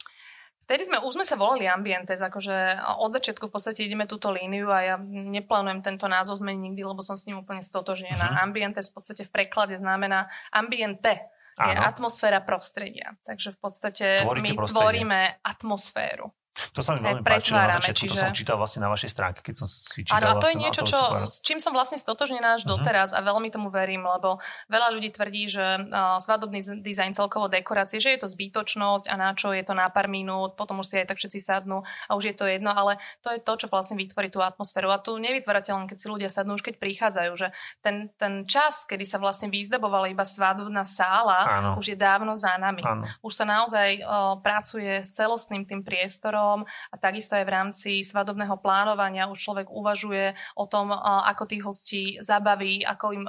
[0.64, 4.72] Vtedy sme, už sme sa volali Ambientes, akože od začiatku v podstate ideme túto líniu
[4.72, 8.32] a ja neplánujem tento názov zmeniť nikdy, lebo som s ním úplne stotožnená.
[8.32, 8.44] Uh-huh.
[8.48, 11.20] Ambientes v podstate v preklade znamená ambiente,
[11.60, 11.86] je Áno.
[11.86, 13.14] atmosféra prostredia.
[13.28, 14.80] Takže v podstate Tvoríte my prostredie.
[14.80, 16.26] tvoríme atmosféru.
[16.54, 18.14] To sa mi veľmi páčilo na začiatku, čiže...
[18.14, 20.22] to som čítal vlastne na vašej stránke, keď som si čítal.
[20.22, 22.78] Áno, a to je niečo, čo, s čím som vlastne stotožnená až uh-huh.
[22.78, 24.38] doteraz a veľmi tomu verím, lebo
[24.70, 29.34] veľa ľudí tvrdí, že uh, svadobný dizajn celkovo dekorácie, že je to zbytočnosť a na
[29.34, 32.30] čo je to na pár minút, potom už si aj tak všetci sadnú a už
[32.30, 34.94] je to jedno, ale to je to, čo vlastne vytvorí tú atmosféru.
[34.94, 37.50] A tu nevytvárate len, keď si ľudia sadnú, už keď prichádzajú, že
[37.82, 41.82] ten, ten čas, kedy sa vlastne vyzdabovala iba svadobná sála, Áno.
[41.82, 42.86] už je dávno za nami.
[42.86, 43.10] Áno.
[43.26, 47.92] Už sa naozaj uh, pracuje s celostným tým priestorom, partnerom a takisto aj v rámci
[48.04, 53.24] svadobného plánovania už človek uvažuje o tom, ako tých hostí zabaví, ako im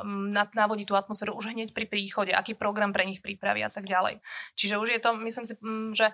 [0.55, 4.19] navodí tú atmosféru už hneď pri príchode, aký program pre nich pripraví a tak ďalej.
[4.59, 5.55] Čiže už je to, myslím si,
[5.95, 6.11] že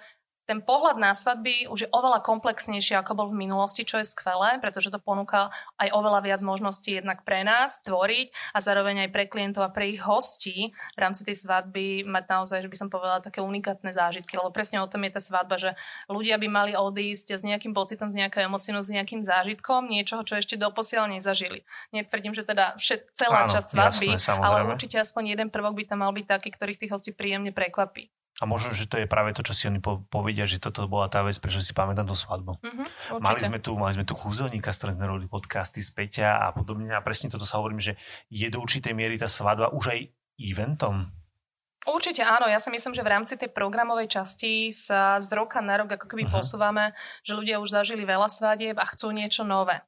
[0.50, 4.58] ten pohľad na svadby už je oveľa komplexnejší, ako bol v minulosti, čo je skvelé,
[4.58, 9.30] pretože to ponúka aj oveľa viac možností jednak pre nás tvoriť a zároveň aj pre
[9.30, 13.22] klientov a pre ich hostí v rámci tej svadby mať naozaj, že by som povedala,
[13.22, 15.78] také unikátne zážitky, lebo presne o tom je tá svadba, že
[16.10, 20.34] ľudia by mali odísť s nejakým pocitom, s nejakou emociou, s nejakým zážitkom, niečoho, čo
[20.34, 21.62] ešte doposiaľ nezažili.
[21.94, 25.84] Netvrdím, že teda všet, celá Áno, časť svadby, jasné, ale určite aspoň jeden prvok by
[25.86, 28.10] tam mal byť taký, ktorých tých hostí príjemne prekvapí.
[28.40, 31.20] A možno, že to je práve to, čo si oni povedia, že toto bola tá
[31.20, 32.56] vec, prečo si pamätám tú svadbu.
[32.56, 36.40] Mm-hmm, mali, sme tu, mali sme tu kúzelníka, s ktorým sme robili podcasty z Peťa
[36.40, 36.88] a podobne.
[36.96, 38.00] A presne toto sa hovorím, že
[38.32, 40.00] je do určitej miery tá svadba už aj
[40.40, 41.12] eventom.
[41.88, 45.80] Určite áno, ja si myslím, že v rámci tej programovej časti sa z roka na
[45.80, 46.40] rok ako keby uh-huh.
[46.40, 46.92] posúvame,
[47.24, 49.80] že ľudia už zažili veľa svadieb a chcú niečo nové.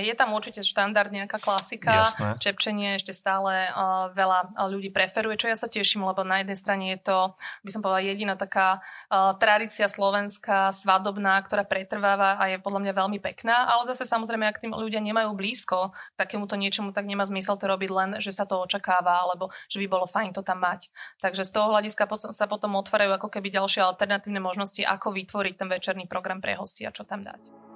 [0.00, 2.08] Je tam určite štandard, nejaká klasika.
[2.08, 2.40] Jasné.
[2.40, 6.84] Čepčenie ešte stále uh, veľa ľudí preferuje, čo ja sa teším, lebo na jednej strane
[6.96, 12.56] je to, by som povedala, jediná taká uh, tradícia slovenská, svadobná, ktorá pretrváva a je
[12.56, 13.68] podľa mňa veľmi pekná.
[13.68, 17.68] Ale zase samozrejme, ak tým ľudia nemajú blízko k takémuto niečomu, tak nemá zmysel to
[17.68, 20.88] robiť len, že sa to očakáva, alebo že by bolo fajn to tam mať.
[21.20, 25.68] Takže z toho hľadiska sa potom otvárajú ako keby ďalšie alternatívne možnosti, ako vytvoriť ten
[25.68, 27.71] večerný program pre hostia, čo tam dať.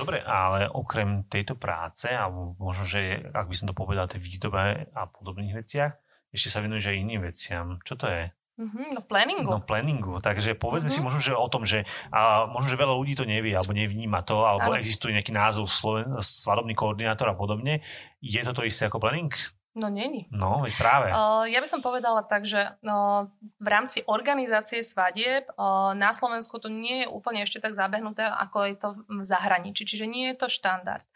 [0.00, 4.90] Dobre, ale okrem tejto práce, alebo možno, že ak by som to povedal, tej výzdobe
[4.90, 5.92] a podobných veciach,
[6.30, 7.76] ešte sa venuješ aj iným veciam.
[7.84, 8.32] Čo to je?
[8.60, 9.48] Mm-hmm, no planningu.
[9.48, 10.14] No planningu.
[10.20, 11.00] Takže povedzme mm-hmm.
[11.00, 14.20] si možno, že o tom, že a možno, že veľa ľudí to nevie alebo nevníma
[14.20, 14.80] to, alebo ano.
[14.80, 17.80] existuje nejaký názov Sloven- svadobný koordinátor a podobne.
[18.20, 19.32] Je to to isté ako planning?
[19.78, 20.26] No není.
[20.34, 21.14] No, práve.
[21.14, 23.30] Uh, ja by som povedala tak, že uh,
[23.62, 28.66] v rámci organizácie svadieb uh, na Slovensku to nie je úplne ešte tak zabehnuté, ako
[28.66, 29.86] je to v zahraničí.
[29.86, 31.06] Čiže nie je to štandard.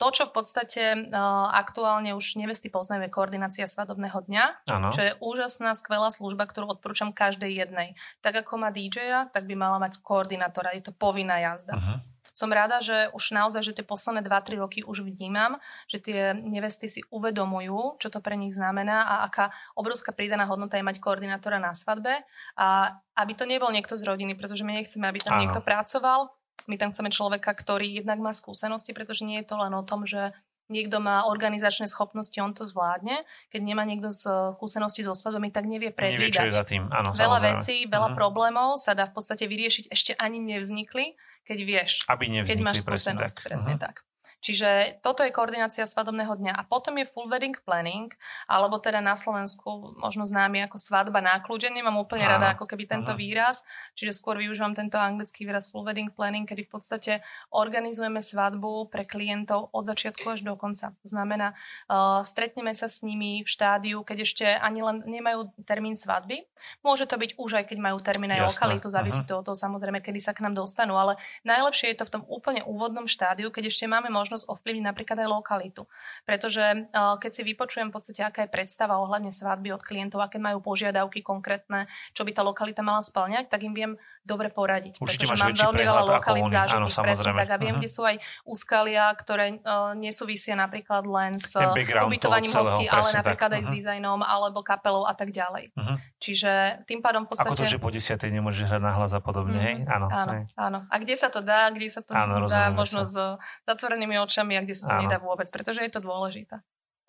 [0.00, 1.10] To, čo v podstate
[1.52, 4.88] aktuálne už nevesty poznajú, je koordinácia svadobného dňa, ano.
[4.88, 7.88] čo je úžasná, skvelá služba, ktorú odporúčam každej jednej.
[8.24, 10.72] Tak ako má DJ-a, tak by mala mať koordinátora.
[10.72, 11.76] Je to povinná jazda.
[11.76, 11.98] Uh-huh
[12.38, 15.58] som rada, že už naozaj, že tie posledné 2-3 roky už vnímam,
[15.90, 20.78] že tie nevesty si uvedomujú, čo to pre nich znamená a aká obrovská pridaná hodnota
[20.78, 22.22] je mať koordinátora na svadbe
[22.54, 25.42] a aby to nebol niekto z rodiny, pretože my nechceme, aby tam Áno.
[25.42, 26.30] niekto pracoval,
[26.70, 30.06] my tam chceme človeka, ktorý jednak má skúsenosti, pretože nie je to len o tom,
[30.06, 30.36] že
[30.68, 33.24] niekto má organizačné schopnosti, on to zvládne.
[33.52, 36.48] Keď nemá niekto z skúsenosti so svadbami, tak nevie predvídať.
[36.48, 36.88] Nevie, za tým.
[36.88, 37.58] Áno, veľa samozrejme.
[37.60, 38.18] vecí, veľa uh-huh.
[38.18, 41.92] problémov sa dá v podstate vyriešiť ešte ani nevznikli, keď vieš.
[42.08, 42.88] Aby nevznikli, keď máš skúsenosť.
[42.88, 43.44] Presne tak.
[43.44, 43.84] Presne uh-huh.
[43.84, 44.07] tak.
[44.38, 46.54] Čiže toto je koordinácia svadobného dňa.
[46.54, 48.14] A potom je full wedding planning,
[48.46, 51.68] alebo teda na Slovensku možno známy ako svadba na kľúde.
[51.68, 52.38] Nemám úplne Áno.
[52.38, 53.20] rada ako keby tento Áno.
[53.20, 53.66] výraz,
[53.98, 57.12] čiže skôr využívam tento anglický výraz full wedding planning, kedy v podstate
[57.50, 60.94] organizujeme svadbu pre klientov od začiatku až do konca.
[61.02, 61.52] To znamená,
[61.90, 66.46] uh, stretneme sa s nimi v štádiu, keď ešte ani len nemajú termín svadby.
[66.86, 70.00] Môže to byť už aj keď majú termín aj lokalitu, závisí to od toho samozrejme,
[70.00, 73.72] kedy sa k nám dostanú, ale najlepšie je to v tom úplne úvodnom štádiu, keď
[73.72, 75.88] ešte máme možnosť možnosť ovplyvniť napríklad aj lokalitu.
[76.28, 80.36] Pretože uh, keď si vypočujem v podstate, aká je predstava ohľadne svadby od klientov, aké
[80.36, 83.92] majú požiadavky konkrétne, čo by tá lokalita mala splňať, tak im viem
[84.28, 85.00] dobre poradiť.
[85.00, 87.48] Určite pretože mám veľmi veľa lokalít zážitých, presne tak.
[87.48, 87.80] A viem, uh-huh.
[87.80, 93.56] kde sú aj úskalia, ktoré uh, nesúvisia napríklad len s ubytovaním hostí, ale napríklad tak.
[93.56, 93.64] aj uh-huh.
[93.64, 93.76] s mhm.
[93.80, 95.72] dizajnom alebo kapelou a tak ďalej.
[95.72, 95.96] Uh-huh.
[96.20, 97.56] Čiže tým pádom v podstate...
[97.56, 99.68] Ako to, že po desiatej nemôžeš hrať na hlas a podobne, uh-huh.
[99.72, 99.76] hej?
[99.88, 100.44] Áno, áno, hej.
[100.58, 100.78] áno.
[100.92, 103.08] A kde sa to dá, kde sa to áno, dá, možno sa.
[103.08, 103.16] s
[103.64, 105.02] zatvorenými očami a kde sa to Áno.
[105.06, 106.60] nedá vôbec, pretože je to dôležité.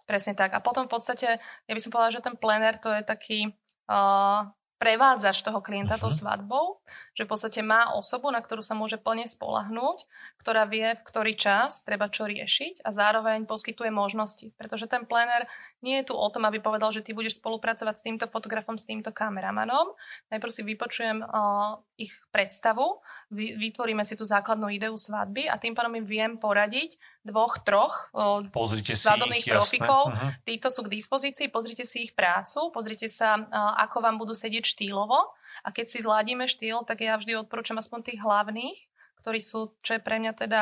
[0.09, 0.57] Presne tak.
[0.57, 3.39] A potom v podstate, ja by som povedala, že ten plener to je taký
[3.89, 6.07] uh, prevádzaš toho klienta uh-huh.
[6.07, 6.19] tou mhm.
[6.23, 6.65] svadbou,
[7.13, 10.07] že v podstate má osobu, na ktorú sa môže plne spolahnúť,
[10.39, 14.55] ktorá vie, v ktorý čas treba čo riešiť a zároveň poskytuje možnosti.
[14.55, 15.45] Pretože ten plener
[15.83, 18.87] nie je tu o tom, aby povedal, že ty budeš spolupracovať s týmto fotografom, s
[18.87, 19.93] týmto kameramanom.
[20.31, 23.03] Najprv si vypočujem uh, ich predstavu,
[23.35, 26.95] vy, vytvoríme si tú základnú ideu svadby a tým pádom im viem poradiť
[27.29, 30.09] dvoch, troch uh, svadobných profikov.
[30.09, 30.29] Uh-huh.
[30.43, 33.37] Títo sú k dispozícii, pozrite si ich prácu, pozrite sa,
[33.77, 35.31] ako vám budú sedieť štýlovo.
[35.61, 38.79] A keď si zladíme štýl, tak ja vždy odporúčam aspoň tých hlavných,
[39.19, 40.59] ktorí sú, čo je pre mňa teda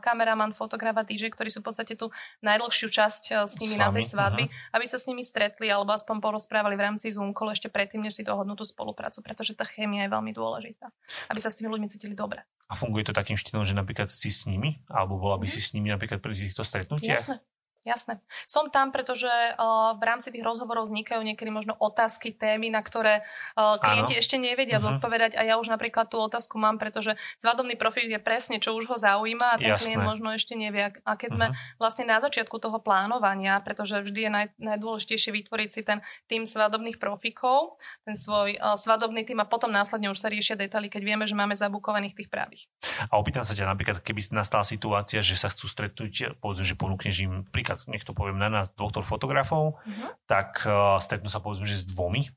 [0.00, 2.08] kameraman, fotograf a DJ, ktorí sú v podstate tú
[2.40, 4.74] najdlhšiu časť s nimi s na tej svadby, uh-huh.
[4.76, 8.16] aby sa s nimi stretli alebo aspoň porozprávali v rámci Zoom kolo ešte predtým, než
[8.16, 10.88] si dohodnú tú spoluprácu, pretože tá chémia je veľmi dôležitá,
[11.28, 12.42] aby sa s tými ľuďmi cítili dobre.
[12.68, 15.60] A funguje to takým štýlom, že napríklad si s nimi, alebo bola by mm-hmm.
[15.60, 17.20] si s nimi napríklad pri týchto stretnutiach?
[17.20, 17.36] Jasné.
[17.86, 18.18] Jasné.
[18.44, 23.22] Som tam, pretože uh, v rámci tých rozhovorov vznikajú niekedy možno otázky, témy, na ktoré
[23.54, 24.20] uh, klienti Áno.
[24.20, 24.98] ešte nevedia uh-huh.
[24.98, 28.90] zodpovedať a ja už napríklad tú otázku mám, pretože svadobný profil je presne, čo už
[28.90, 29.94] ho zaujíma a ten Jasné.
[29.94, 30.90] klient možno ešte nevie.
[31.06, 31.36] A keď uh-huh.
[31.38, 31.56] sme mhm.
[31.78, 36.98] vlastne na začiatku toho plánovania, pretože vždy je naj, najdôležitejšie vytvoriť si ten tým svadobných
[36.98, 41.24] profikov, ten svoj uh, svadobný tým a potom následne už sa riešia detaily, keď vieme,
[41.24, 42.66] že máme zabukovaných tých pravých.
[43.08, 47.16] A opýtam sa ťa napríklad, keby nastala situácia, že sa chcú stretnúť, povedzme, že ponúkneš
[47.24, 50.08] im príklad nech to poviem na nás, dvoch fotografov, uh-huh.
[50.24, 52.32] tak uh, stretnú sa povedzme, že s dvomi.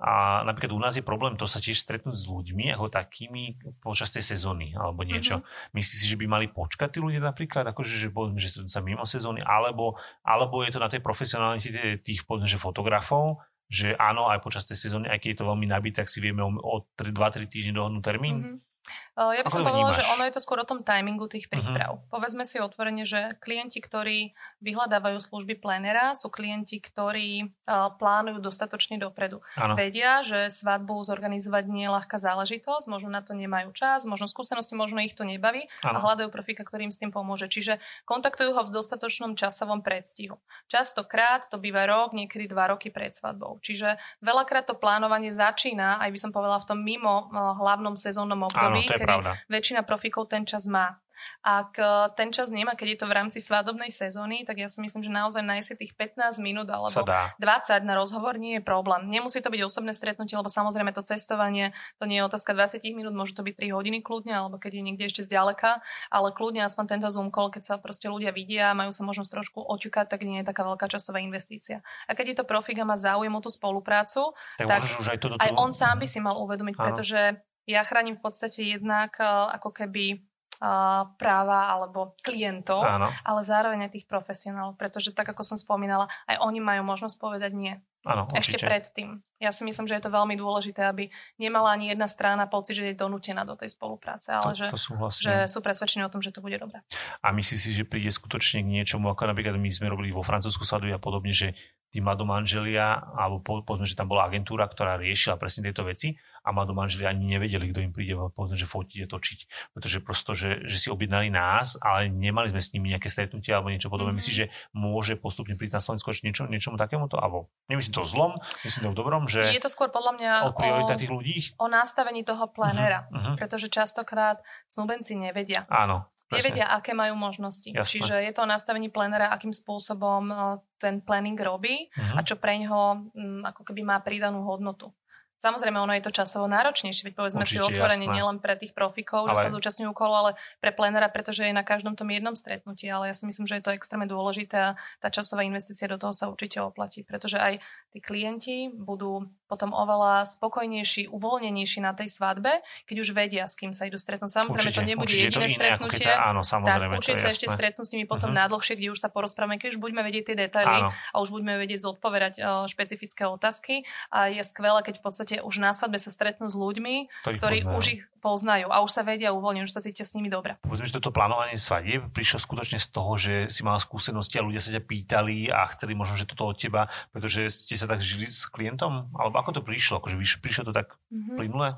[0.00, 4.08] A napríklad u nás je problém to sa tiež stretnúť s ľuďmi ako takými počas
[4.08, 5.44] tej sezóny alebo niečo.
[5.44, 5.76] Uh-huh.
[5.76, 9.04] Myslíš si, že by mali počkať tí ľudia napríklad, akože, že, povedzme, že sa mimo
[9.04, 14.40] sezóny, alebo, alebo je to na tej profesionalite tých povedzme, že fotografov, že áno, aj
[14.40, 17.44] počas tej sezóny, aj keď je to veľmi nabité, tak si vieme o, o 2-3
[17.44, 18.36] týždne dohodnúť termín.
[18.40, 18.69] Uh-huh.
[19.16, 21.52] Ja by som povedala, že ono je to skôr o tom timingu tých mhm.
[21.52, 21.92] príprav.
[21.98, 22.10] Uh-huh.
[22.10, 24.32] Povedzme si otvorene, že klienti, ktorí
[24.64, 29.44] vyhľadávajú služby plénera, sú klienti, ktorí uh, plánujú dostatočne dopredu.
[29.56, 29.76] Ano.
[29.76, 34.74] Vedia, že svadbu zorganizovať nie je ľahká záležitosť, možno na to nemajú čas, možno skúsenosti,
[34.74, 36.00] možno ich to nebaví ano.
[36.00, 37.48] a hľadajú profika, ktorý im s tým pomôže.
[37.50, 40.40] Čiže kontaktujú ho v dostatočnom časovom predstihu.
[40.70, 43.60] Častokrát to býva rok, niekedy dva roky pred svadbou.
[43.60, 48.48] Čiže veľakrát to plánovanie začína, aj by som povedala, v tom mimo uh, hlavnom sezónnom
[48.48, 49.30] období, Áno, kedy pravda.
[49.46, 51.00] väčšina profikov ten čas má.
[51.40, 51.84] Ak e,
[52.16, 55.12] ten čas nemá, keď je to v rámci svadobnej sezóny, tak ja si myslím, že
[55.12, 57.40] naozaj nájsť si tých 15 minút alebo 20
[57.84, 59.08] na rozhovor nie je problém.
[59.08, 63.14] Nemusí to byť osobné stretnutie, lebo samozrejme to cestovanie, to nie je otázka 20 minút,
[63.16, 65.80] môže to byť 3 hodiny kľudne, alebo keď je niekde ešte zďaleka,
[66.12, 69.58] ale kľudne aspoň tento Zoom call, keď sa proste ľudia vidia, majú sa možnosť trošku
[69.64, 71.84] oťukať, tak nie je taká veľká časová investícia.
[72.08, 75.18] A keď je to profik a má záujem o tú spoluprácu, tak, tak už aj,
[75.20, 75.44] to do toho...
[75.44, 76.84] aj on sám by si mal uvedomiť, Áno.
[76.84, 77.20] pretože
[77.68, 83.08] ja chránim v podstate jednak eh, ako keby uh, práva alebo klientov, Áno.
[83.24, 87.52] ale zároveň aj tých profesionálov, pretože tak ako som spomínala, aj oni majú možnosť povedať
[87.56, 87.74] nie.
[88.00, 89.20] Áno, Ešte predtým.
[89.36, 92.88] Ja si myslím, že je to veľmi dôležité, aby nemala ani jedna strana pocit, že
[92.88, 95.24] je donútená do tej spolupráce, ale to, že, to sú vlastne...
[95.28, 96.80] že sú presvedčení o tom, že to bude dobré.
[97.20, 100.64] A myslíš si, že príde skutočne k niečomu, ako napríklad my sme robili vo Francúzsku
[100.64, 101.52] sadu a podobne, že
[101.92, 106.48] tí mladomanželia, alebo po, povedzme, že tam bola agentúra, ktorá riešila presne tieto veci a
[106.50, 109.38] mladomanželia ani nevedeli, kto im príde, povedzme, že fotiť a točiť.
[109.76, 113.68] Pretože prosto, že, že si objednali nás, ale nemali sme s nimi nejaké stretnutie alebo
[113.68, 114.16] niečo podobné.
[114.16, 114.20] Mm-hmm.
[114.24, 117.20] Myslíš, že môže postupne prísť na Slovensko niečo, niečomu takémuto?
[117.20, 119.52] Alebo nemyslím to zlom, myslím to v dobrom, že...
[119.52, 121.36] Je to skôr podľa mňa o, o tých ľudí.
[121.60, 123.06] O nastavení toho plénera.
[123.12, 123.36] Uh-huh.
[123.36, 125.68] Pretože častokrát snúbenci nevedia.
[125.68, 126.08] Áno.
[126.30, 126.54] Presne.
[126.54, 127.74] Nevedia, aké majú možnosti.
[127.74, 127.90] Jasne.
[127.90, 130.30] Čiže je to o nastavení plénera, akým spôsobom
[130.78, 132.16] ten planning robí uh-huh.
[132.16, 133.10] a čo pre ňoho
[133.50, 134.94] ako keby má pridanú hodnotu.
[135.40, 138.16] Samozrejme, ono je to časovo náročnejšie, veď povedzme Určite, si otvorene jasné.
[138.20, 139.32] nielen pre tých profikov, ale...
[139.32, 142.84] že sa zúčastňujú kolo, ale pre plenera, pretože je na každom tom jednom stretnutí.
[142.92, 146.12] Ale ja si myslím, že je to extrémne dôležité a tá časová investícia do toho
[146.12, 147.56] sa určite oplatí, pretože aj
[147.88, 153.74] tí klienti budú potom oveľa spokojnejší, uvoľnenejší na tej svadbe, keď už vedia, s kým
[153.74, 154.30] sa idú stretnúť.
[154.30, 156.06] Samozrejme, určite, to nebude jediné to iné, stretnutie.
[156.06, 158.46] Sa, áno, samozrejme, tak, určite sa ešte stretnú s nimi potom uh-huh.
[158.46, 160.94] nádlhšie, kde už sa porozprávame, keď už budeme vedieť tie detaily áno.
[160.94, 163.82] a už budeme vedieť zodpovedať uh, špecifické otázky.
[164.14, 167.84] A je skvelé, keď v podstate už na svadbe sa stretnú s ľuďmi, ktorí už
[167.94, 170.60] ich poznajú a už sa vedia uvoľniť, už sa cítia s nimi dobre.
[170.60, 174.60] Povedzme, že toto plánovanie svadie prišlo skutočne z toho, že si mala skúsenosti a ľudia
[174.60, 178.28] sa ťa pýtali a chceli možno, že toto od teba, pretože ste sa tak žili
[178.28, 179.08] s klientom?
[179.16, 180.04] Alebo ako to prišlo?
[180.04, 181.36] Akože prišlo to tak mm-hmm.
[181.40, 181.68] plynule?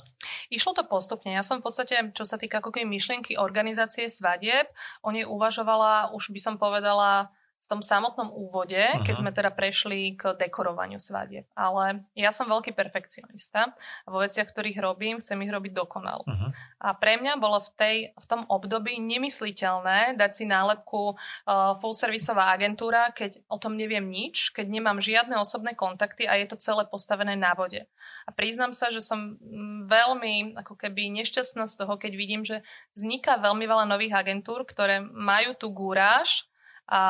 [0.50, 1.30] Išlo to postupne.
[1.30, 4.66] Ja som v podstate, čo sa týka ako myšlienky organizácie svadieb,
[5.06, 7.30] o nej uvažovala, už by som povedala,
[7.68, 9.04] tom samotnom úvode, uh-huh.
[9.06, 11.48] keď sme teda prešli k dekorovaniu svadie.
[11.56, 13.72] Ale ja som veľký perfekcionista
[14.04, 16.20] a vo veciach, ktorých robím, chcem ich robiť dokonal.
[16.26, 16.50] Uh-huh.
[16.82, 21.96] A pre mňa bolo v, tej, v tom období nemysliteľné dať si nálepku uh, full
[21.96, 26.60] servisová agentúra, keď o tom neviem nič, keď nemám žiadne osobné kontakty a je to
[26.60, 27.88] celé postavené na vode.
[28.28, 32.60] A priznám sa, že som mm, veľmi ako keby nešťastná z toho, keď vidím, že
[32.94, 36.51] vzniká veľmi veľa nových agentúr, ktoré majú tú gúráž,
[36.92, 37.02] a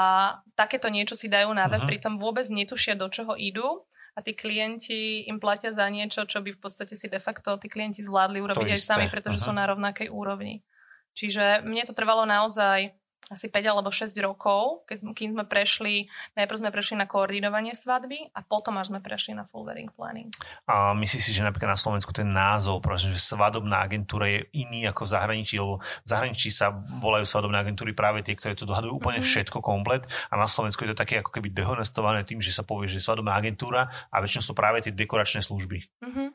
[0.55, 1.91] takéto niečo si dajú na web, uh-huh.
[1.91, 3.83] pritom vôbec netušia, do čoho idú
[4.15, 7.67] a tí klienti im platia za niečo, čo by v podstate si de facto tí
[7.67, 8.91] klienti zvládli urobiť to aj isté.
[8.95, 9.51] sami, pretože uh-huh.
[9.51, 10.63] sú na rovnakej úrovni.
[11.19, 12.95] Čiže mne to trvalo naozaj
[13.31, 18.35] asi 5 alebo 6 rokov, keď kým sme prešli, najprv sme prešli na koordinovanie svadby
[18.35, 20.33] a potom až sme prešli na full wedding planning.
[20.67, 24.91] A myslíš si, že napríklad na Slovensku ten názov, prosím, že svadobná agentúra je iný
[24.91, 28.99] ako v zahraničí, lebo v zahraničí sa volajú svadobné agentúry práve tie, ktoré to dohadujú
[28.99, 29.33] úplne mm-hmm.
[29.47, 32.91] všetko komplet a na Slovensku je to také ako keby dehonestované tým, že sa povie,
[32.91, 35.79] že je svadobná agentúra a väčšinou sú práve tie dekoračné služby.
[36.03, 36.29] Mm-hmm.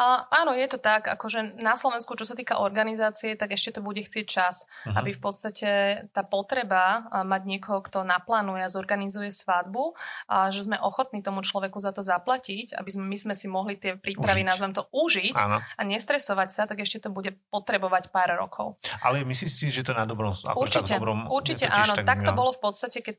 [0.00, 3.80] A, áno, je to tak, akože na Slovensku, čo sa týka organizácie, tak ešte to
[3.84, 4.96] bude chcieť čas, mm-hmm.
[4.96, 5.70] aby v podstate
[6.10, 9.98] tá potreba mať niekoho, kto naplánuje a zorganizuje svadbu
[10.30, 13.74] a že sme ochotní tomu človeku za to zaplatiť, aby sme, my sme si mohli
[13.74, 15.58] tie prípravy, nazvem to, užiť Áno.
[15.58, 18.78] a nestresovať sa, tak ešte to bude potrebovať pár rokov.
[19.02, 20.30] Ale myslíš si, že to na dobrom...
[20.54, 21.98] Určite, dobrom, určite áno.
[21.98, 23.16] Tak, tak to bolo v podstate, keď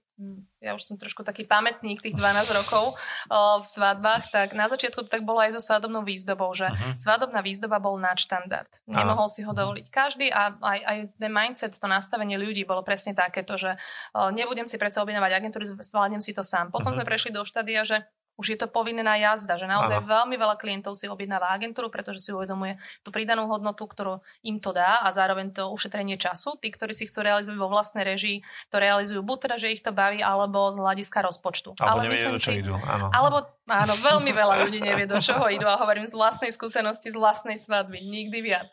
[0.62, 5.10] ja už som trošku taký pamätník tých 12 rokov o, v svadbách, tak na začiatku
[5.10, 7.02] to tak bolo aj so svadobnou výzdobou, že uh-huh.
[7.02, 8.69] svadobná výzdoba bol nadštandard.
[8.86, 9.58] Nemohol si ho mhm.
[9.58, 13.74] dovoliť každý a aj, aj ten mindset, to nastavenie ľudí bolo presne takéto, že
[14.14, 16.70] o, nebudem si predsa objednávať agentúry, zvládnem si to sám.
[16.70, 17.02] Potom uh-huh.
[17.02, 18.06] sme prešli do štádia, že
[18.40, 20.08] už je to povinná jazda, že naozaj Aha.
[20.08, 24.74] veľmi veľa klientov si objednáva agentúru, pretože si uvedomuje tú pridanú hodnotu, ktorú im to
[24.74, 26.58] dá a zároveň to ušetrenie času.
[26.58, 28.42] Tí, ktorí si chcú realizovať vo vlastnej režii,
[28.74, 31.78] to realizujú buď teda, že ich to baví, alebo z hľadiska rozpočtu.
[31.78, 32.74] Alebo Ale myslím si, idú.
[32.82, 33.14] Áno.
[33.14, 37.17] Alebo áno, veľmi veľa ľudí nevie, do čoho idú a hovorím z vlastnej skúsenosti, z
[37.17, 38.69] vlastnej svadby, nikdy viac.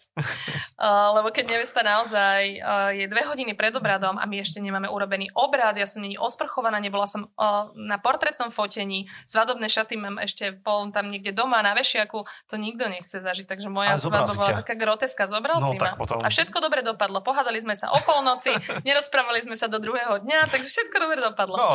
[0.76, 4.88] Uh, lebo keď nevesta naozaj uh, je dve hodiny pred obradom a my ešte nemáme
[4.88, 10.16] urobený obrad, ja som není osprchovaná, nebola som uh, na portrétnom fotení, svadobné šaty mám
[10.22, 13.46] ešte pol tam niekde doma na vešiaku, to nikto nechce zažiť.
[13.48, 15.94] Takže moja svadba bola taká groteska, zobral no, si ma.
[15.94, 16.22] Potom...
[16.22, 17.20] A všetko dobre dopadlo.
[17.20, 18.54] Pohádali sme sa o polnoci,
[18.88, 21.56] nerozprávali sme sa do druhého dňa, takže všetko dobre dopadlo.
[21.58, 21.68] No,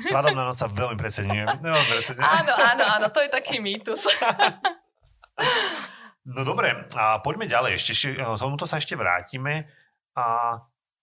[0.00, 1.42] svadobná noc sa veľmi preceňuje.
[2.22, 4.08] áno, áno, áno, to je taký mýtus.
[6.34, 7.76] no dobre, a poďme ďalej.
[7.76, 9.68] Ešte, e, tomuto sa ešte vrátime.
[10.14, 10.56] A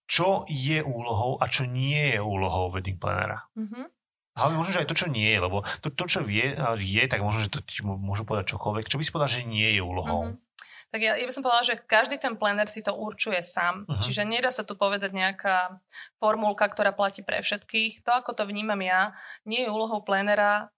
[0.08, 3.46] čo je úlohou a čo nie je úlohou wedding planera?
[3.56, 3.86] Mm-hmm.
[4.32, 7.20] Ale možno, že aj to, čo nie je, lebo to, to čo vie, je, tak
[7.20, 8.88] možno, že to ti môžu povedať čokoľvek.
[8.88, 10.32] Čo by si povedal, že nie je úlohou?
[10.32, 10.52] Mm-hmm.
[10.92, 13.88] Tak ja, ja by som povedala, že každý ten plener si to určuje sám.
[13.88, 13.96] Uh-huh.
[14.04, 15.80] Čiže nedá sa tu povedať nejaká
[16.20, 18.04] formulka, ktorá platí pre všetkých.
[18.04, 19.16] To, ako to vnímam ja,
[19.48, 20.68] nie je úlohou plenera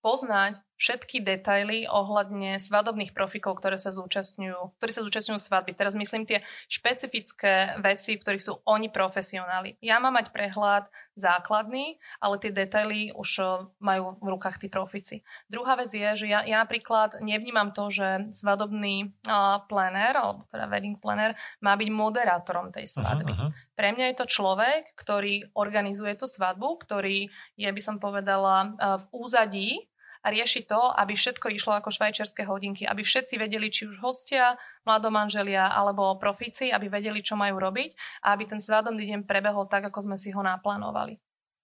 [0.00, 5.76] poznať všetky detaily ohľadne svadobných profikov, ktoré sa zúčastňujú, ktorí sa zúčastňujú svadby.
[5.76, 6.40] Teraz myslím tie
[6.72, 9.76] špecifické veci, v ktorých sú oni profesionáli.
[9.84, 10.88] Ja mám mať prehľad
[11.20, 15.20] základný, ale tie detaily už eh, majú v rukách tí profici.
[15.52, 20.64] Druhá vec je, že ja, ja napríklad nevnímam to, že svadobný uh, plener, alebo teda
[20.70, 23.28] wedding planner, má byť moderátorom tej svadby.
[23.28, 23.76] Uh-huh, uh-huh.
[23.76, 29.02] Pre mňa je to človek, ktorý organizuje tú svadbu, ktorý je, by som povedala, uh,
[29.02, 29.89] v úzadí
[30.20, 34.60] a rieši to, aby všetko išlo ako švajčiarske hodinky, aby všetci vedeli, či už hostia,
[34.84, 39.88] mladomanželia alebo profíci, aby vedeli, čo majú robiť a aby ten svadobný deň prebehol tak,
[39.88, 41.16] ako sme si ho naplánovali.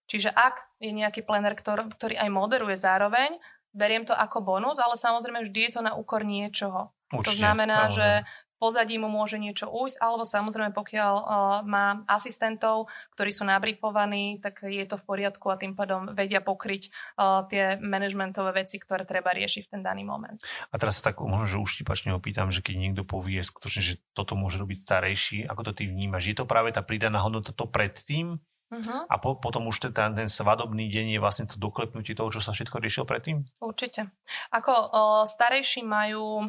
[0.06, 3.36] Čiže ak je nejaký plener, ktorý, ktorý aj moderuje zároveň,
[3.76, 6.94] beriem to ako bonus, ale samozrejme vždy je to na úkor niečoho.
[7.12, 7.94] Určite, to znamená, áno.
[7.94, 8.08] že
[8.56, 11.26] pozadí mu môže niečo ujsť, alebo samozrejme pokiaľ uh,
[11.64, 16.88] má asistentov, ktorí sú nabrifovaní, tak je to v poriadku a tým pádom vedia pokryť
[17.16, 20.40] uh, tie manažmentové veci, ktoré treba riešiť v ten daný moment.
[20.72, 24.34] A teraz sa tak možno, že uštipačne opýtam, že keď niekto povie skutočne, že toto
[24.34, 26.32] môže robiť starejší, ako to ty vnímaš?
[26.32, 28.40] Je to práve tá pridaná hodnota to predtým?
[28.66, 29.06] Uh-huh.
[29.06, 32.50] A po, potom už ten, ten svadobný deň je vlastne to doklepnutie toho, čo sa
[32.50, 33.46] všetko riešil predtým?
[33.62, 34.10] Určite.
[34.50, 36.46] Ako o, starejší majú o,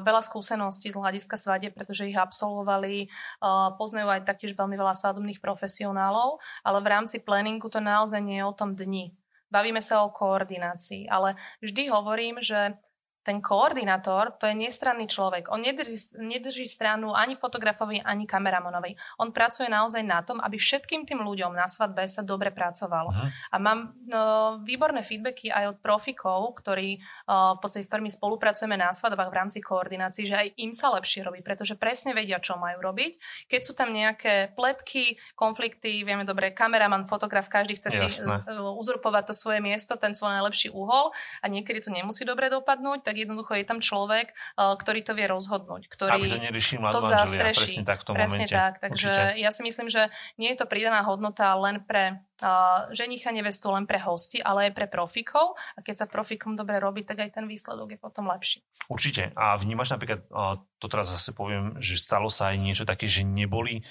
[0.00, 3.12] veľa skúseností z hľadiska svade, pretože ich absolvovali,
[3.44, 8.40] o, poznajú aj taktiež veľmi veľa svadobných profesionálov, ale v rámci planningu to naozaj nie
[8.40, 9.12] je o tom dni.
[9.52, 12.80] Bavíme sa o koordinácii, ale vždy hovorím, že
[13.28, 15.52] ten koordinátor, to je nestranný človek.
[15.52, 18.96] On nedrží, nedrží stranu ani fotografovi, ani kameramanovi.
[19.20, 23.12] On pracuje naozaj na tom, aby všetkým tým ľuďom na svadbe sa dobre pracovalo.
[23.12, 23.28] Uh-huh.
[23.52, 28.80] A mám no, výborné feedbacky aj od profikov, ktorí uh, v podstate s ktorými spolupracujeme
[28.80, 32.56] na svadbách v rámci koordinácií, že aj im sa lepšie robí, pretože presne vedia, čo
[32.56, 33.44] majú robiť.
[33.52, 38.08] Keď sú tam nejaké pletky, konflikty, vieme dobre, kameraman, fotograf, každý chce Jasné.
[38.08, 41.12] si uzurpovať to svoje miesto, ten svoj najlepší uhol
[41.42, 45.26] a niekedy to nemusí dobre dopadnúť, tak jednoducho je tam človek, eh, ktorý to vie
[45.26, 47.82] rozhodnúť, ktorý Aby to nerieši to zastreší.
[47.82, 48.54] Presne tak v tom presne momente.
[48.54, 49.40] tak, takže Určite.
[49.42, 50.02] ja si myslím, že
[50.38, 54.72] nie je to pridaná hodnota len pre uh, ženicha nevestu, len pre hosti, ale aj
[54.78, 58.62] pre profikov a keď sa profikom dobre robí, tak aj ten výsledok je potom lepší.
[58.88, 59.34] Určite.
[59.34, 63.26] A vnímaš napríklad, uh, to teraz zase poviem, že stalo sa aj niečo také, že
[63.26, 63.82] neboli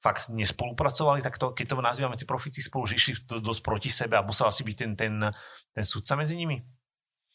[0.00, 4.24] fakt nespolupracovali takto, keď to nazývame, tí profici spolu, že išli dosť proti sebe a
[4.24, 5.14] musel asi byť ten, ten,
[5.76, 6.56] ten sudca medzi nimi?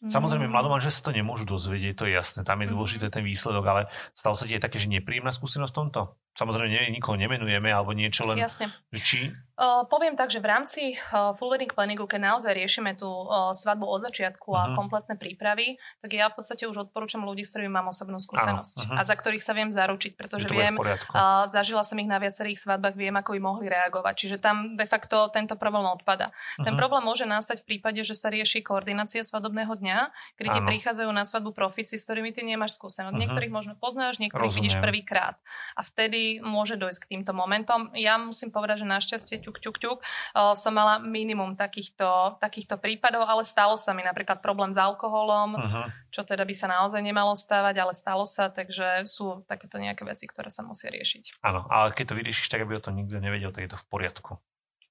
[0.03, 2.73] Samozrejme, mladom že sa to nemôžu dozvedieť, to je jasné, tam je mhm.
[2.75, 3.81] dôležité ten výsledok, ale
[4.11, 6.01] stalo sa ti aj také, že nepríjemná skúsenosť v tomto?
[6.35, 8.43] Samozrejme, nie, nikoho nemenujeme alebo niečo len...
[8.43, 8.67] Jasne.
[8.91, 9.31] Či?
[9.55, 10.81] Uh, poviem tak, že v rámci
[11.15, 14.59] uh, full wedding planningu, keď naozaj riešime tú uh, svadbu od začiatku uh-huh.
[14.59, 14.75] a mhm.
[14.75, 18.99] kompletné prípravy, tak ja v podstate už odporúčam ľudí, s ktorými mám osobnú skúsenosť uh-huh.
[18.99, 22.99] a za ktorých sa viem zaručiť, pretože viem, uh, zažila som ich na viacerých svadbách,
[22.99, 24.13] viem, ako by mohli reagovať.
[24.19, 26.35] Čiže tam de facto tento problém odpada.
[26.35, 26.67] Uh-huh.
[26.67, 31.07] Ten problém môže nastať v prípade, že sa rieši koordinácia svadobného dňa, kedy ti prichádzajú
[31.15, 33.15] na svadbu profici, s ktorými ty nemáš skúsenosť.
[33.15, 33.23] Uh-huh.
[33.23, 34.67] Niektorých možno poznáš, niektorých Rozumiem.
[34.67, 35.39] vidíš prvýkrát.
[35.79, 37.89] A vtedy môže dojsť k týmto momentom.
[37.97, 39.99] Ja musím povedať, že našťastie ťuk, ťuk, ťuk,
[40.57, 45.87] som mala minimum takýchto, takýchto prípadov, ale stalo sa mi napríklad problém s alkoholom, uh-huh.
[46.09, 50.25] čo teda by sa naozaj nemalo stávať, ale stalo sa, takže sú takéto nejaké veci,
[50.25, 51.41] ktoré sa musia riešiť.
[51.43, 53.87] Áno, ale keď to vyriešiš tak, aby o tom nikto nevedel, tak je to v
[53.91, 54.31] poriadku.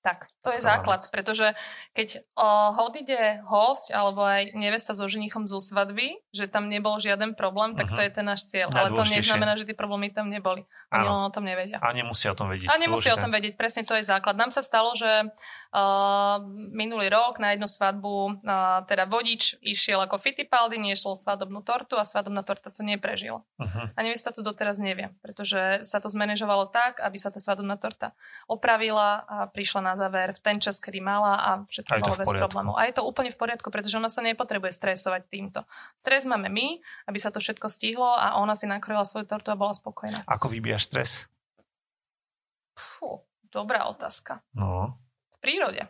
[0.04, 1.56] Tak, to je základ, pretože
[1.96, 7.32] keď o, odíde host alebo aj nevesta so ženichom zo svadby, že tam nebol žiaden
[7.32, 7.96] problém, tak uh-huh.
[7.96, 8.06] to mhm.
[8.06, 8.68] je ten náš cieľ.
[8.68, 10.68] Ale to neznamená, že tie problémy tam neboli.
[10.92, 11.80] Oni len o tom nevedia.
[11.80, 12.68] A nemusia o tom vedieť.
[12.68, 13.16] A nemusia Dôležité.
[13.16, 14.36] o tom vedieť, presne to je základ.
[14.36, 16.36] Nám sa stalo, že uh,
[16.70, 22.04] minulý rok na jednu svadbu uh, teda vodič išiel ako Fittipaldi, niesol svadobnú tortu a
[22.04, 23.40] svadobná torta to neprežila.
[23.56, 23.88] Uh-huh.
[23.88, 28.12] A nevesta to doteraz nevie, pretože sa to zmanéžovalo tak, aby sa tá svadobná torta
[28.46, 32.74] opravila a prišla na záver v ten čas, kedy mala a všetko bolo bez problémov.
[32.76, 35.60] A je to úplne v poriadku, pretože ona sa nepotrebuje stresovať týmto.
[35.96, 36.78] Stres máme my,
[37.08, 40.26] aby sa to všetko stihlo a ona si nakrojila svoju tortu a bola spokojná.
[40.28, 41.10] Ako vybíjaš stres?
[42.74, 44.42] Fú, dobrá otázka.
[44.54, 44.98] No.
[45.34, 45.86] V prírode.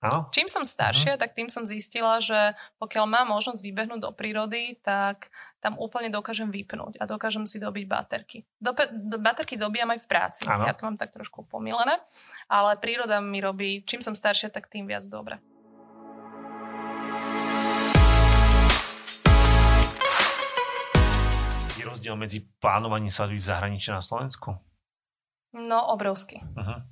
[0.00, 0.32] Áno?
[0.32, 5.28] Čím som staršia, tak tým som zistila, že pokiaľ mám možnosť vybehnúť do prírody, tak
[5.60, 8.48] tam úplne dokážem vypnúť a dokážem si dobiť baterky.
[8.56, 10.42] Do, do, baterky dobíjam aj v práci.
[10.48, 10.64] Ano.
[10.64, 12.00] Ja to mám tak trošku pomilené,
[12.48, 15.36] ale príroda mi robí, čím som staršia, tak tým viac dobre.
[21.76, 24.56] Je rozdiel medzi plánovaním svadby v zahraničí na Slovensku?
[25.52, 26.40] No, obrovský.
[26.40, 26.88] Uh-huh.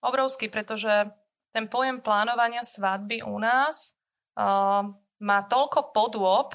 [0.00, 1.12] Obrovský, pretože
[1.52, 3.96] ten pojem plánovania svadby u nás
[4.38, 4.84] uh,
[5.18, 6.54] má toľko podôb,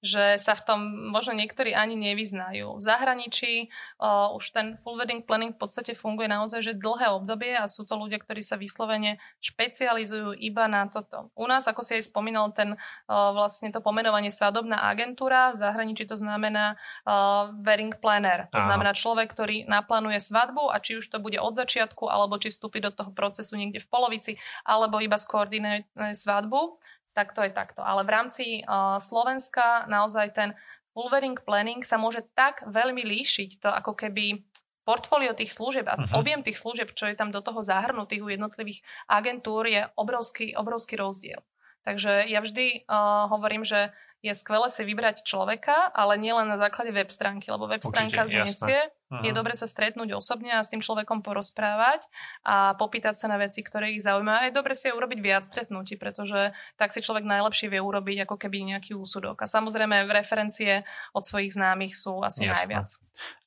[0.00, 0.80] že sa v tom
[1.12, 2.80] možno niektorí ani nevyznajú.
[2.80, 3.68] V zahraničí
[4.00, 7.84] uh, už ten full wedding planning v podstate funguje naozaj že dlhé obdobie a sú
[7.84, 11.28] to ľudia, ktorí sa vyslovene špecializujú iba na toto.
[11.36, 16.08] U nás, ako si aj spomínal, ten uh, vlastne to pomenovanie svadobná agentúra, v zahraničí
[16.08, 18.48] to znamená uh, wedding planner.
[18.56, 18.66] To Aha.
[18.66, 22.80] znamená človek, ktorý naplánuje svadbu a či už to bude od začiatku, alebo či vstúpi
[22.80, 24.32] do toho procesu niekde v polovici,
[24.64, 25.84] alebo iba skoordinuje
[26.16, 26.80] svadbu
[27.12, 27.82] tak to je takto.
[27.82, 30.50] Ale v rámci uh, Slovenska naozaj ten
[30.94, 34.42] full wedding planning sa môže tak veľmi líšiť, to ako keby
[34.82, 36.18] portfólio tých služieb a uh-huh.
[36.18, 40.98] objem tých služieb, čo je tam do toho zahrnutých u jednotlivých agentúr, je obrovský, obrovský
[40.98, 41.38] rozdiel.
[41.80, 43.88] Takže ja vždy uh, hovorím, že
[44.20, 48.92] je skvelé si vybrať človeka, ale nielen na základe web stránky, lebo web stránka znesie.
[49.08, 49.24] Uh-huh.
[49.24, 52.04] Je dobre sa stretnúť osobne a s tým človekom porozprávať
[52.44, 54.36] a popýtať sa na veci, ktoré ich zaujímajú.
[54.36, 58.28] A je dobre si aj urobiť viac stretnutí, pretože tak si človek najlepšie vie urobiť
[58.28, 59.40] ako keby nejaký úsudok.
[59.40, 60.84] A samozrejme referencie
[61.16, 62.76] od svojich známych sú asi Jasné.
[62.76, 62.88] najviac.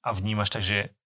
[0.02, 0.98] A vnímaš tak, že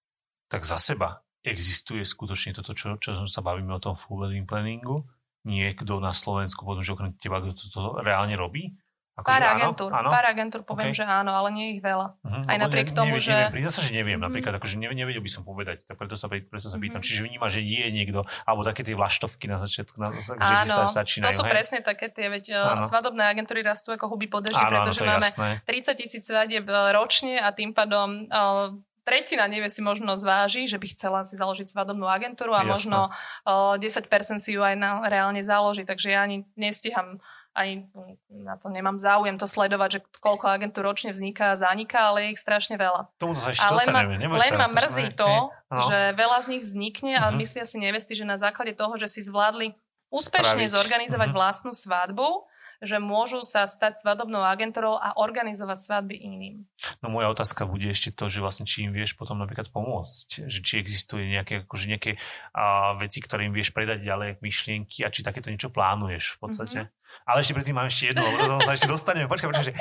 [0.48, 5.04] tak za seba existuje skutočne toto, čo, čo sa bavíme o tom full wedding planningu?
[5.48, 8.76] Niekto na Slovensku, potom, že okrem teba, kto to, to reálne robí?
[9.18, 10.10] Ako, pár agentúr, áno?
[10.14, 11.02] pár agentúr poviem, okay.
[11.02, 12.22] že áno, ale nie ich veľa.
[12.22, 12.44] Uh-huh.
[12.46, 13.34] Aj napriek ne, tomu, neviem, že...
[13.50, 14.30] Neviem, sa, že neviem, uh-huh.
[14.30, 17.02] napríklad, akože nevedel by som povedať, tak preto sa, preto sa pýtam.
[17.02, 17.10] Uh-huh.
[17.10, 20.86] Čiže vníma, že je niekto, alebo také tie vlaštovky na začiatku, na, že áno, sa
[20.86, 21.34] začínajú.
[21.34, 21.54] to sú hej?
[21.58, 22.46] presne také tie, veď
[22.78, 22.86] áno.
[22.86, 25.50] svadobné agentúry rastú ako huby po pretože áno, máme jasné.
[25.66, 28.70] 30 tisíc svadieb e, ročne a tým pádom uh,
[29.08, 32.72] tretina nevie si možno zváži, že by chcela si založiť svadobnú agentúru a Jasne.
[32.76, 33.00] možno
[33.48, 35.88] uh, 10% si ju aj na, reálne založí.
[35.88, 37.24] Takže ja ani nestíham
[37.58, 37.90] aj
[38.30, 42.38] na to nemám záujem to sledovať, že koľko agentúr ročne vzniká a zaniká, ale je
[42.38, 43.10] ich strašne veľa.
[43.18, 43.66] Tomu sa ešte.
[43.66, 45.82] Len ma, len ma mrzí to, no.
[45.90, 47.42] že veľa z nich vznikne a uh-huh.
[47.42, 49.74] myslia si nevesti, že na základe toho, že si zvládli
[50.14, 50.76] úspešne Spraviť.
[50.78, 51.40] zorganizovať uh-huh.
[51.42, 52.46] vlastnú svadbu,
[52.82, 56.56] že môžu sa stať svadobnou agentúrou a organizovať svadby iným.
[57.02, 60.60] No moja otázka bude ešte to, že vlastne či im vieš potom napríklad pomôcť, že
[60.62, 62.12] či existuje nejaké, akože nejaké
[62.54, 66.80] a, veci, ktoré im vieš predať ďalej, myšlienky a či takéto niečo plánuješ v podstate.
[66.86, 66.97] Mm-hmm.
[67.28, 69.28] Ale ešte predtým mám ešte jednu, lebo sa ešte dostaneme.
[69.28, 69.74] Počkaj, počkaj, že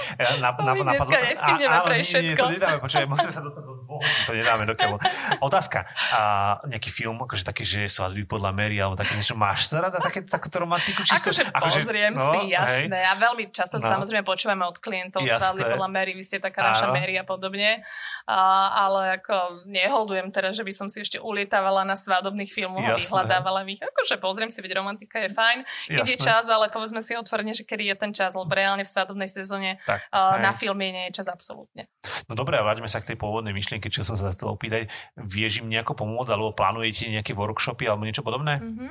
[0.43, 1.13] na, na, na, napadlo...
[1.15, 3.87] Dneska a, ale nie, nie, to nedáme, počkaj, musíme sa dostať do dvoch
[4.27, 4.97] to nedáme do keľu.
[5.41, 6.21] Otázka, a
[6.67, 10.25] nejaký film, akože také, že svadby podľa Mary, alebo také niečo, máš sa rada také,
[10.27, 11.07] takúto romantiku?
[11.07, 12.99] Čisto, akože, akože pozriem no, si, jasné.
[12.99, 13.09] Hej.
[13.09, 13.87] A veľmi často no.
[13.87, 15.41] samozrejme počúvame od klientov jasné.
[15.41, 17.83] svadby podľa Mary, vy ste taká naša Mary a podobne.
[18.27, 18.39] A,
[18.87, 23.63] ale ako neholdujem teraz, že by som si ešte ulietávala na svadobných filmoch a vyhľadávala
[23.71, 23.81] ich.
[23.83, 25.59] Akože pozriem si, veď romantika je fajn,
[25.91, 29.29] ide čas, ale povedzme si otvorene, že kedy je ten čas, lebo reálne v svadobnej
[29.29, 31.89] sezóne tak, uh, na filme nie je čas absolútne.
[32.31, 34.93] No dobré, a vráťme sa k tej pôvodnej myšlienke, čo som sa chcel opýtať.
[35.17, 38.61] Vieš im nejako pomôcť, alebo plánujete nejaké workshopy alebo niečo podobné?
[38.61, 38.91] Mm-hmm.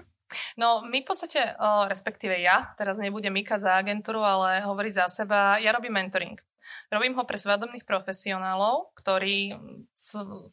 [0.57, 1.53] No, my v podstate,
[1.85, 6.41] respektíve ja, teraz nebudem mykať za agentúru, ale hovoriť za seba, ja robím mentoring.
[6.89, 9.57] Robím ho pre svadobných profesionálov, ktorí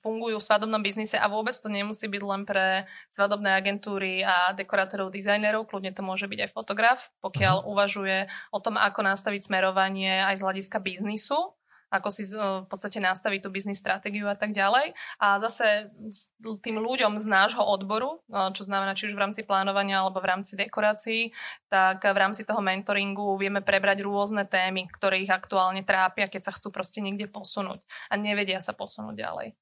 [0.03, 5.15] fungujú v svadobnom biznise a vôbec to nemusí byť len pre svadobné agentúry a dekorátorov,
[5.15, 7.71] dizajnerov, kľudne to môže byť aj fotograf, pokiaľ uh-huh.
[7.73, 8.19] uvažuje
[8.51, 11.55] o tom, ako nastaviť smerovanie aj z hľadiska biznisu
[11.93, 14.97] ako si v podstate nastaviť tú biznis stratégiu a tak ďalej.
[15.21, 15.93] A zase
[16.65, 18.25] tým ľuďom z nášho odboru,
[18.57, 21.37] čo znamená či už v rámci plánovania alebo v rámci dekorácií,
[21.69, 26.57] tak v rámci toho mentoringu vieme prebrať rôzne témy, ktoré ich aktuálne trápia, keď sa
[26.57, 29.53] chcú proste niekde posunúť a nevedia sa posunúť ďalej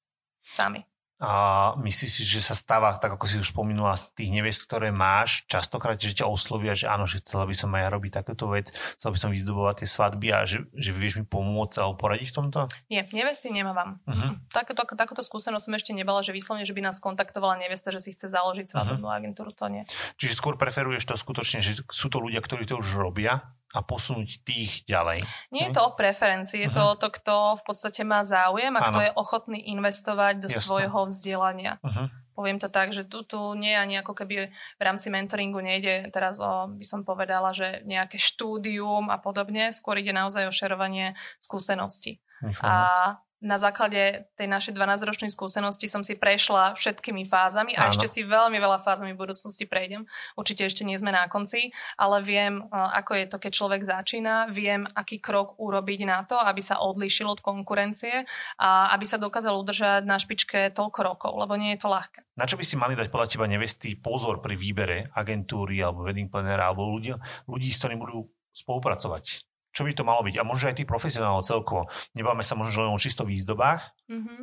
[0.55, 0.87] sami.
[1.21, 1.31] A
[1.77, 5.45] myslíš si, že sa stáva, tak ako si už spomínala, z tých neviest, ktoré máš,
[5.45, 8.73] častokrát, že ťa oslovia, že áno, že chcela by som aj ja robiť takéto vec,
[8.97, 12.35] chcela by som vyzdobovať tie svadby a že, že vieš mi pomôcť alebo poradiť v
[12.41, 12.59] tomto?
[12.89, 14.01] Nie, nevesty nemávam.
[14.09, 14.41] Uh-huh.
[14.49, 18.17] Takéto, takúto skúsenosť som ešte nebala, že vyslovne, že by nás kontaktovala nevesta, že si
[18.17, 19.21] chce založiť svadobnú uh-huh.
[19.21, 19.85] agentúru, to nie.
[20.17, 24.43] Čiže skôr preferuješ to skutočne, že sú to ľudia, ktorí to už robia a posunúť
[24.43, 25.23] tých ďalej.
[25.55, 26.75] Nie je to o preferencii, je uh-huh.
[26.75, 30.63] to o to, kto v podstate má záujem a kto je ochotný investovať do Jasne.
[30.63, 31.79] svojho vzdelania.
[31.79, 32.11] Uh-huh.
[32.35, 36.39] Poviem to tak, že tu, tu nie ani ako keby v rámci mentoringu nejde teraz
[36.39, 42.23] o, by som povedala, že nejaké štúdium a podobne, skôr ide naozaj o šerovanie skúseností.
[42.65, 47.91] A na základe tej našej 12-ročnej skúsenosti som si prešla všetkými fázami a Áno.
[47.91, 50.05] ešte si veľmi veľa fázami v budúcnosti prejdem.
[50.37, 54.85] Určite ešte nie sme na konci, ale viem, ako je to, keď človek začína, viem,
[54.93, 58.29] aký krok urobiť na to, aby sa odlíšil od konkurencie
[58.61, 62.21] a aby sa dokázal udržať na špičke toľko rokov, lebo nie je to ľahké.
[62.37, 66.29] Na čo by si mali dať podľa teba nevesty pozor pri výbere agentúry alebo wedding
[66.29, 67.17] plannera alebo ľudí,
[67.49, 69.50] ľudí, s ktorými budú spolupracovať?
[69.71, 70.35] Čo by to malo byť.
[70.39, 71.87] A možno aj tí profesionálov celkovo.
[72.15, 73.95] Nebáme sa možno len o čisto výzdobách.
[74.11, 74.39] Mm-hmm.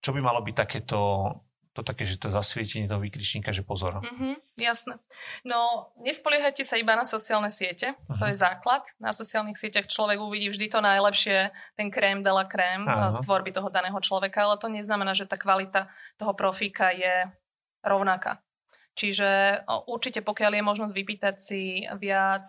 [0.00, 0.98] Čo by malo byť takéto,
[1.74, 4.00] to také, že to zasvietenie toho výkričníka, že pozor.
[4.00, 5.02] Mm-hmm, jasné.
[5.42, 8.16] No, nespoliehajte sa iba na sociálne siete, uh-huh.
[8.16, 8.30] to mhm.
[8.32, 8.82] je základ.
[9.02, 13.12] Na sociálnych sieťach človek uvidí vždy to najlepšie, ten krém de la krém uh-huh.
[13.12, 17.28] z tvorby toho daného človeka, ale to neznamená, že tá kvalita toho profíka je
[17.82, 18.45] rovnaká.
[18.96, 22.48] Čiže určite pokiaľ je možnosť vypýtať si viac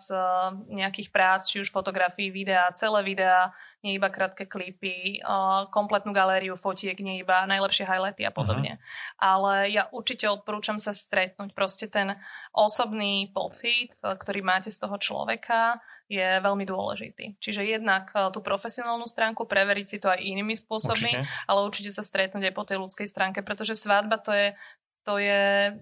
[0.72, 3.52] nejakých prác, či už fotografií, videa, celé videa,
[3.84, 5.20] nie iba krátke klipy,
[5.68, 8.80] kompletnú galériu fotiek, nie iba najlepšie highlighty a podobne.
[8.80, 9.20] Uh-huh.
[9.20, 11.52] Ale ja určite odporúčam sa stretnúť.
[11.52, 12.16] Proste ten
[12.56, 15.76] osobný pocit, ktorý máte z toho človeka,
[16.08, 17.36] je veľmi dôležitý.
[17.36, 21.44] Čiže jednak tú profesionálnu stránku preveriť si to aj inými spôsobmi, určite.
[21.44, 24.56] ale určite sa stretnúť aj po tej ľudskej stránke, pretože svadba to je,
[25.04, 25.76] to je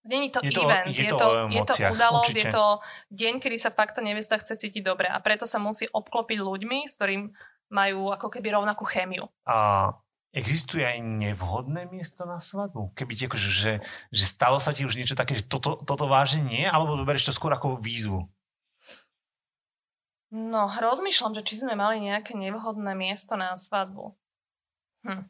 [0.00, 2.48] Není to, je to event, je, je, to, je to udalosť, určite.
[2.48, 2.64] je to
[3.12, 6.88] deň, kedy sa fakt tá nevesta chce cítiť dobre a preto sa musí obklopiť ľuďmi,
[6.88, 7.28] s ktorým
[7.68, 9.28] majú ako keby rovnakú chémiu.
[9.44, 9.92] A
[10.32, 12.96] existuje aj nevhodné miesto na svadbu?
[12.96, 13.72] Keby ti akože, že,
[14.08, 17.36] že stalo sa ti už niečo také, že toto, toto vážne nie, alebo berieš to
[17.36, 18.24] skôr ako výzvu?
[20.30, 24.14] No, rozmýšľam, že či sme mali nejaké nevhodné miesto na svadbu.
[25.02, 25.26] Hm.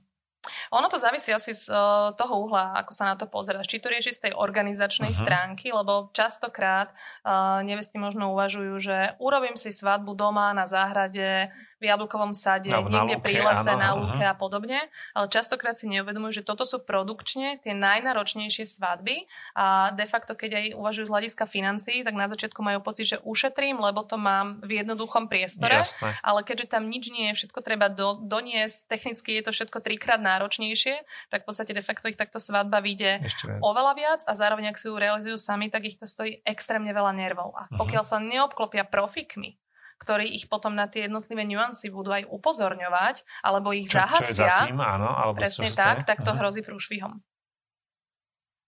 [0.72, 3.68] Ono to závisí asi z uh, toho uhla, ako sa na to pozeraš.
[3.68, 5.22] Či to rieši z tej organizačnej uh-huh.
[5.24, 6.92] stránky, lebo častokrát
[7.24, 12.84] uh, nevesty možno uvažujú, že urobím si svadbu doma na záhrade, v jablkovom sade, no,
[12.84, 14.36] niekde lúke, pri lese, áno, na lúke uh-huh.
[14.36, 14.78] a podobne.
[15.16, 19.24] Ale častokrát si neuvedomujú, že toto sú produkčne tie najnáročnejšie svadby
[19.56, 23.18] a de facto, keď aj uvažujú z hľadiska financií, tak na začiatku majú pocit, že
[23.24, 25.80] ušetrím, lebo to mám v jednoduchom priestore.
[25.80, 26.20] Jasné.
[26.20, 30.20] Ale keďže tam nič nie je, všetko treba do, doniesť, technicky je to všetko trikrát
[30.30, 30.94] náročnejšie,
[31.28, 33.18] tak v podstate de facto ich takto svadba vyjde
[33.58, 37.10] oveľa viac a zároveň, ak si ju realizujú sami, tak ich to stojí extrémne veľa
[37.14, 37.50] nervov.
[37.58, 37.78] A mhm.
[37.82, 39.58] pokiaľ sa neobklopia profikmi,
[40.00, 44.32] ktorí ich potom na tie jednotlivé nuancy budú aj upozorňovať, alebo ich čo, zahasia.
[44.32, 46.40] Čo je za tým, áno, alebo presne tak, tak to uh-huh.
[46.40, 47.20] hrozí prúšvihom.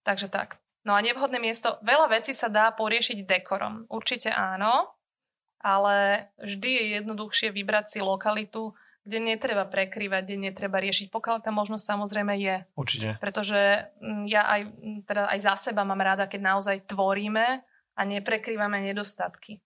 [0.04, 0.60] Takže tak.
[0.82, 3.86] No a nevhodné miesto, veľa vecí sa dá poriešiť dekorom.
[3.88, 4.92] Určite áno,
[5.62, 11.50] ale vždy je jednoduchšie vybrať si lokalitu, kde netreba prekrývať, kde netreba riešiť, pokiaľ tá
[11.50, 12.56] možnosť samozrejme je.
[12.78, 13.18] Určite.
[13.18, 17.46] Pretože mm, ja aj, mm, teda aj za seba mám rada, keď naozaj tvoríme
[17.98, 19.58] a neprekrývame nedostatky.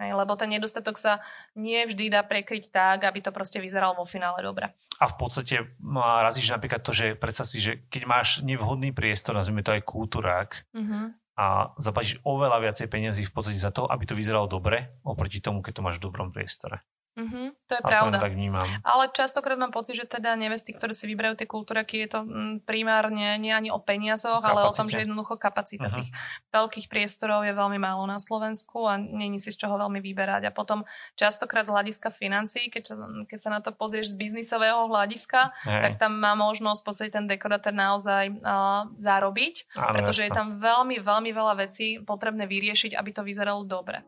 [0.00, 1.22] Hej, lebo ten nedostatok sa
[1.54, 4.74] nie vždy dá prekryť tak, aby to proste vyzeralo vo finále dobre.
[4.98, 5.78] A v podstate
[6.24, 10.50] razíš napríklad to, že predstav si, že keď máš nevhodný priestor, nazvime to aj kultúrák,
[10.74, 11.04] mm-hmm.
[11.38, 15.62] a zaplatíš oveľa viacej peniazy v podstate za to, aby to vyzeralo dobre, oproti tomu,
[15.62, 16.82] keď to máš v dobrom priestore.
[17.12, 18.16] Mm-hmm, to je Aspoň pravda.
[18.24, 18.64] tak vnímam.
[18.80, 22.64] Ale častokrát mám pocit, že teda nevesty, ktoré si vyberajú tie kultúraky, je to mm,
[22.64, 24.56] primárne nie ani o peniazoch, Kapacite.
[24.56, 25.98] ale o tom, že jednoducho kapacita uh-huh.
[26.00, 26.08] tých
[26.56, 30.48] veľkých priestorov je veľmi málo na Slovensku a není si z čoho veľmi vyberať.
[30.48, 32.94] A potom častokrát z hľadiska financií, keď sa,
[33.28, 35.82] keď sa na to pozrieš z biznisového hľadiska, Hej.
[35.84, 40.32] tak tam má možnosť v podstate ten dekoratér naozaj uh, zarobiť, Áno, pretože jasno.
[40.32, 44.00] je tam veľmi, veľmi veľa vecí potrebné vyriešiť, aby to vyzeralo dobre.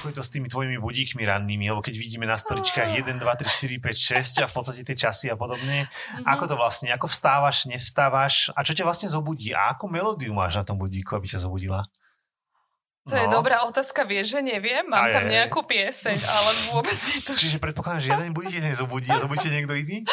[0.00, 3.20] Ako je to s tými tvojimi budíkmi rannými, lebo keď vidíme na storičkách 1, 2,
[3.20, 6.24] 3, 4, 5, 6 a v podstate tie časy a podobne, mm-hmm.
[6.24, 10.56] ako to vlastne, ako vstávaš, nevstávaš a čo ťa vlastne zobudí a akú melódiu máš
[10.56, 11.84] na tom budíku, aby ťa zobudila?
[13.08, 13.22] To no.
[13.24, 14.84] je dobrá otázka, vieš, že neviem.
[14.84, 17.56] Mám Aj, tam nejakú pieseň, ale vôbec netuším.
[17.56, 20.04] Čiže predpokladám, že jeden budíte nezobudí zobudíte niekto iný?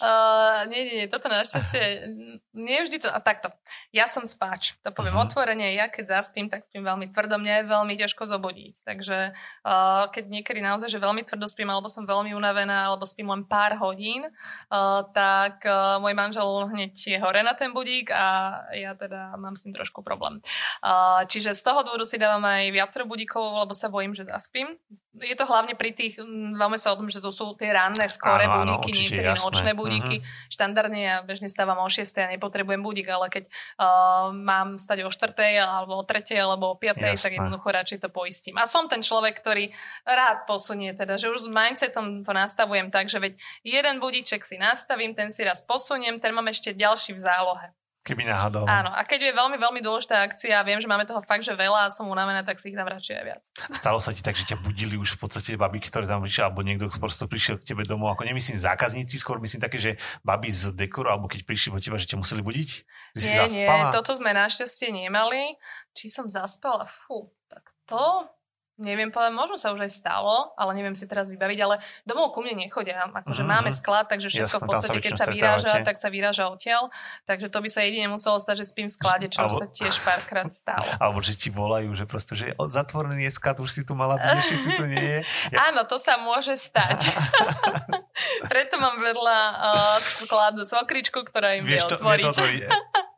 [0.00, 2.08] Uh, nie, nie, nie, toto našťastie,
[2.56, 3.52] nie vždy to, a takto.
[3.92, 5.28] Ja som spáč, to poviem uh-huh.
[5.28, 8.80] otvorene, ja keď zaspím, tak spím veľmi tvrdo, mňa je veľmi ťažko zobudiť.
[8.80, 13.28] Takže uh, keď niekedy naozaj, že veľmi tvrdo spím, alebo som veľmi unavená, alebo spím
[13.28, 18.56] len pár hodín, uh, tak uh, môj manžel hneď je hore na ten budík a
[18.72, 20.40] ja teda mám s tým trošku problém.
[20.80, 24.22] Uh, čiže z toho dôvodu si dávam dávam aj viacero budíkov, lebo sa bojím, že
[24.22, 24.78] zaspím.
[25.18, 26.22] Je to hlavne pri tých,
[26.54, 29.42] bavme sa o tom, že to sú tie ranné, skore áno, budíky, áno, niekedy jasné.
[29.42, 30.16] nočné budíky.
[30.22, 30.54] Uh-huh.
[30.54, 35.10] Štandardne ja bežne stávam o 6 a nepotrebujem budík, ale keď uh, mám stať o
[35.10, 37.18] 4 alebo o 3 alebo o 5, jasné.
[37.18, 38.54] tak jednoducho radšej to poistím.
[38.62, 39.74] A som ten človek, ktorý
[40.06, 43.34] rád posunie, teda, že už s mindsetom to nastavujem tak, že veď
[43.66, 47.74] jeden budíček si nastavím, ten si raz posuniem, ten mám ešte ďalší v zálohe.
[48.00, 48.64] Keby náhodou.
[48.64, 51.52] Áno, a keď je veľmi, veľmi dôležitá akcia a viem, že máme toho fakt, že
[51.52, 53.42] veľa a som unavená, tak si ich dám radšej aj viac.
[53.76, 56.64] Stalo sa ti tak, že ťa budili už v podstate baby, ktoré tam prišli, alebo
[56.64, 60.72] niekto prosto prišiel k tebe domov, ako nemyslím zákazníci, skôr myslím také, že baby z
[60.72, 62.70] dekoru, alebo keď prišli od teba, že ťa museli budiť?
[63.20, 65.60] Že nie, si nie, toto sme našťastie nemali.
[65.92, 66.88] Či som zaspala?
[66.88, 68.24] Fú, tak to
[68.80, 72.40] Neviem povedať, možno sa už aj stalo, ale neviem si teraz vybaviť, ale domov ku
[72.40, 73.04] mne nechodia.
[73.12, 73.52] Akože mm-hmm.
[73.52, 76.88] máme sklad, takže všetko Jasne, v podstate, keď sa vyráža, tak sa vyráža odtiaľ.
[77.28, 80.00] Takže to by sa jedine muselo stať, že spím v sklade, čo alebo, sa tiež
[80.00, 80.88] párkrát stalo.
[81.02, 84.56] Alebo že ti volajú, že proste, že zatvorený je sklad, už si tu mala ešte
[84.56, 85.20] si tu nie je.
[85.52, 85.68] Ja...
[85.70, 87.12] Áno, to sa môže stať.
[88.52, 92.32] Preto mám vedľa uh, skladu svokričku, ktorá im vie otvoriť.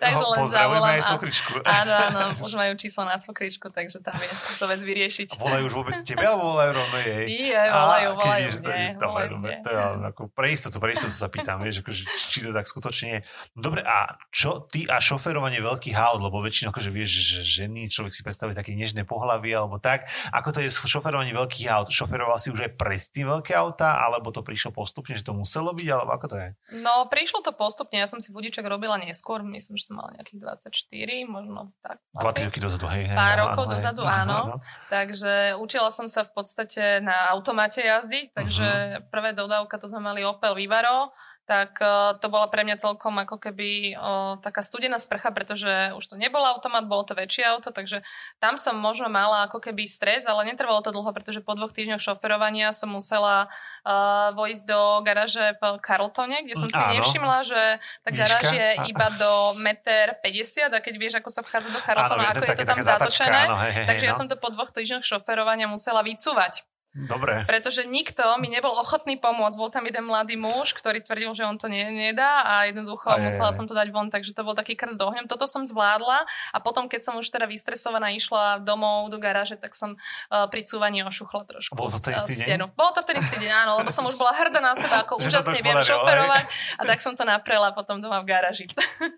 [0.00, 0.94] takže len zavolám.
[0.96, 1.52] aj svokričku.
[1.80, 5.36] Áno, áno, už majú číslo na svokričku, takže tam je to vec vyriešiť.
[5.36, 7.24] A volajú už vôbec tebe, alebo volajú rovno jej?
[7.30, 8.84] Nie, volajú, volajú vieš, mne.
[8.98, 9.78] Dobre, dobre, to je
[10.10, 13.20] ako pre istotu, pre istotu sa pýtam, vieš, akože, či to tak skutočne je.
[13.54, 18.12] Dobre, a čo ty a šoferovanie veľkých aut, lebo väčšinou akože vieš, že ženy, človek
[18.14, 20.10] si predstaví také nežné pohlavy alebo tak.
[20.34, 21.88] Ako to je šoferovanie veľkých aut?
[21.92, 25.88] Šoferoval si už aj predtým veľké auta, alebo to prišlo postupne, že to muselo byť,
[25.90, 26.48] alebo ako to je?
[26.80, 30.40] No, prišlo to postupne, ja som si budiček robila neskôr, myslím, že som mala nejakých
[30.64, 32.00] 24, možno tak.
[32.16, 33.04] 20 roky dozadu, hej.
[33.12, 34.38] hej Pár rokov áno, dozadu, áno.
[34.40, 34.56] áno.
[34.88, 39.06] Takže učila som sa v podstate na automate jazdiť, takže uh-huh.
[39.12, 41.12] prvé dodávka to sme mali Opel Vivaro,
[41.50, 46.06] tak uh, to bola pre mňa celkom ako keby uh, taká studená sprcha, pretože už
[46.06, 48.06] to nebol automat, bolo to väčšie auto, takže
[48.38, 51.98] tam som možno mala ako keby stres, ale netrvalo to dlho, pretože po dvoch týždňoch
[51.98, 53.50] šoferovania som musela
[53.82, 56.94] uh, vojsť do garáže v Carltone, kde som si Áno.
[57.02, 57.62] nevšimla, že
[58.06, 62.30] tá garáž je iba do meter 50 a keď vieš, ako sa vchádza do Carltona,
[62.30, 63.42] ako je to tam zatočené,
[63.90, 64.18] takže ja no.
[64.22, 66.62] som to po dvoch týždňoch šoferovania musela vycúvať.
[66.90, 67.46] Dobre.
[67.46, 69.54] Pretože nikto mi nebol ochotný pomôcť.
[69.54, 73.30] Bol tam jeden mladý muž, ktorý tvrdil, že on to nie, nedá a jednoducho aj,
[73.30, 75.30] musela aj, som to dať von, takže to bol taký krst ohňom.
[75.30, 79.78] Toto som zvládla a potom, keď som už teda vystresovaná išla domov do garáže, tak
[79.78, 81.78] som uh, pri cúvaní ošuchla trošku.
[81.78, 82.66] Bolo to ten istý stenu.
[82.66, 82.74] deň?
[82.74, 85.62] Bolo to ten istý deň, áno, lebo som už bola hrdá na seba, ako úžasne
[85.62, 88.66] viem šoferovať a tak som to naprela potom doma v garáži.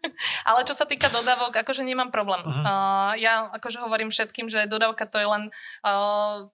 [0.49, 2.45] Ale čo sa týka dodávok, akože nemám problém.
[2.45, 2.69] Uh-huh.
[2.69, 5.43] Uh, ja akože hovorím všetkým, že dodávka to je len
[5.89, 6.53] uh,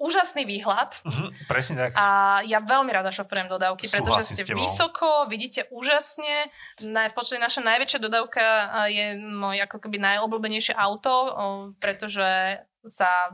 [0.00, 1.04] úžasný výhľad.
[1.04, 1.92] Uh-huh, presne tak.
[1.92, 6.48] A ja veľmi rada šoferujem dodávky, pretože ste vysoko, vidíte úžasne.
[6.80, 8.42] Na, v podstate naša najväčšia dodávka
[8.88, 11.12] je môj ako keby najobľúbenejšie auto,
[11.76, 12.24] pretože
[12.88, 13.28] sa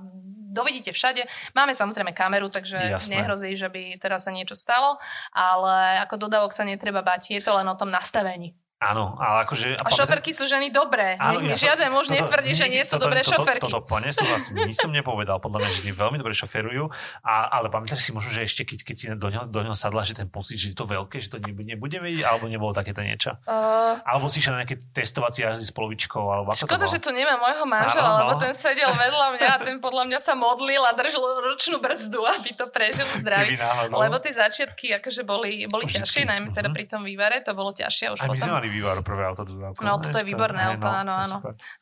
[0.50, 1.22] dovidíte všade.
[1.54, 3.22] Máme samozrejme kameru, takže Jasné.
[3.22, 4.98] nehrozí, že by teraz sa niečo stalo,
[5.30, 8.58] ale ako dodávok sa netreba bať, je to len o tom nastavení.
[8.76, 9.80] Áno, ale akože...
[9.80, 11.16] A, a šoferky sú ženy dobré.
[11.16, 13.72] Áno, ja Žiaden muž netvrdí, že nie sú dobré toto, šoferky.
[13.72, 14.68] Toto, toto plne súhlasím.
[14.68, 15.40] Nič som nepovedal.
[15.40, 16.84] Podľa mňa ženy veľmi dobre šoferujú.
[17.24, 20.04] A, ale pamätáš si možno, že ešte keď, keď si do ňoho, do ňoho sadla,
[20.04, 23.40] že ten pocit, že je to veľké, že to nebude vedieť, alebo nebolo takéto niečo.
[23.48, 26.20] Uh, alebo si šiel na nejaké testovacie jazdy s polovičkou.
[26.20, 28.40] Alebo ako škoda, že tu nemá môjho manžela, lebo no.
[28.44, 32.52] ten sedel vedľa mňa a ten podľa mňa sa modlil a držal ručnú brzdu, aby
[32.52, 33.56] to prežil zdravý.
[33.88, 36.76] Lebo tie začiatky akože boli, boli ťažšie, najmä teda mhm.
[36.76, 38.12] pri tom vývare, to bolo ťažšie.
[38.12, 39.80] Už sme mali vývar prvé auto dodávka.
[39.86, 41.36] No, toto je výborné to, auto, no, áno, áno.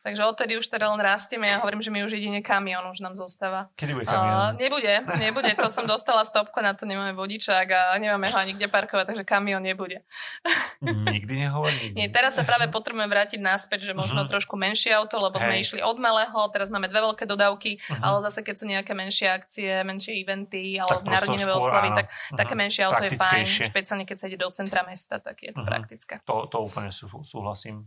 [0.04, 1.48] Takže odtedy už teda len rastieme.
[1.48, 3.72] Ja hovorím, že mi už jedine kamión už nám zostáva.
[3.80, 4.36] Kedy bude kamión?
[4.36, 5.50] Uh, nebude, nebude.
[5.56, 9.24] To som dostala stopku, na to nemáme vodičák a nemáme ho ani kde parkovať, takže
[9.24, 10.04] kamión nebude.
[10.84, 11.96] Nikdy nehovorím.
[11.96, 14.32] Nie, teraz sa práve potrebujeme vrátiť naspäť, že možno uh-huh.
[14.36, 15.44] trošku menšie auto, lebo Hej.
[15.48, 18.04] sme išli od malého, teraz máme dve veľké dodávky, uh-huh.
[18.04, 22.36] ale zase keď sú nejaké menšie akcie, menšie eventy alebo narodinové oslavy, tak uh-huh.
[22.36, 25.64] také menšie auto je fajn, špeciálne keď sa ide do centra mesta, tak je to
[25.64, 25.70] uh-huh.
[25.70, 26.20] praktické.
[26.28, 26.90] To, to úplne
[27.22, 27.86] súhlasím.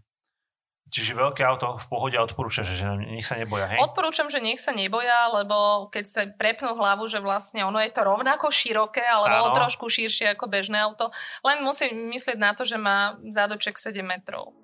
[0.88, 3.84] Čiže veľké auto v pohode odporúča, že nech sa neboja, hej?
[3.84, 8.08] Odporúčam, že nech sa neboja, lebo keď sa prepnú hlavu, že vlastne ono je to
[8.08, 11.12] rovnako široké, ale bolo trošku širšie ako bežné auto,
[11.44, 14.56] len musí myslieť na to, že má zádoček 7 metrov.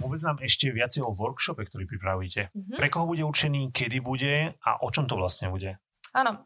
[0.00, 2.48] Povedz nám ešte viacej o workshope, ktorý pripravíte.
[2.56, 2.80] Mm-hmm.
[2.80, 5.76] Pre koho bude určený, kedy bude a o čom to vlastne bude?
[6.10, 6.42] Áno,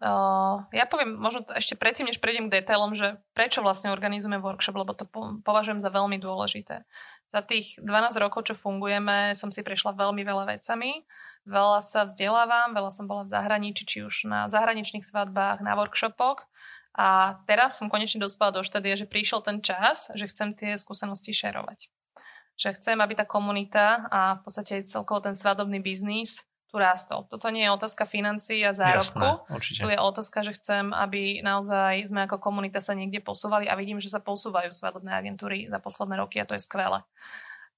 [0.76, 4.92] ja poviem možno ešte predtým, než prejdem k detailom, že prečo vlastne organizujeme workshop, lebo
[4.92, 6.84] to po- považujem za veľmi dôležité.
[7.32, 11.08] Za tých 12 rokov, čo fungujeme, som si prešla veľmi veľa vecami.
[11.48, 16.44] Veľa sa vzdelávam, veľa som bola v zahraničí, či už na zahraničných svadbách, na workshopoch.
[16.92, 21.32] A teraz som konečne dospela do štádia, že prišiel ten čas, že chcem tie skúsenosti
[21.32, 21.88] šerovať.
[22.60, 26.44] Že chcem, aby tá komunita a v podstate celkovo ten svadobný biznis
[26.74, 27.22] tu rástol.
[27.30, 29.46] Toto nie je otázka financií a zárobku.
[29.46, 33.78] Jasné, tu je otázka, že chcem, aby naozaj sme ako komunita sa niekde posúvali a
[33.78, 37.06] vidím, že sa posúvajú svadobné agentúry za posledné roky a to je skvelé.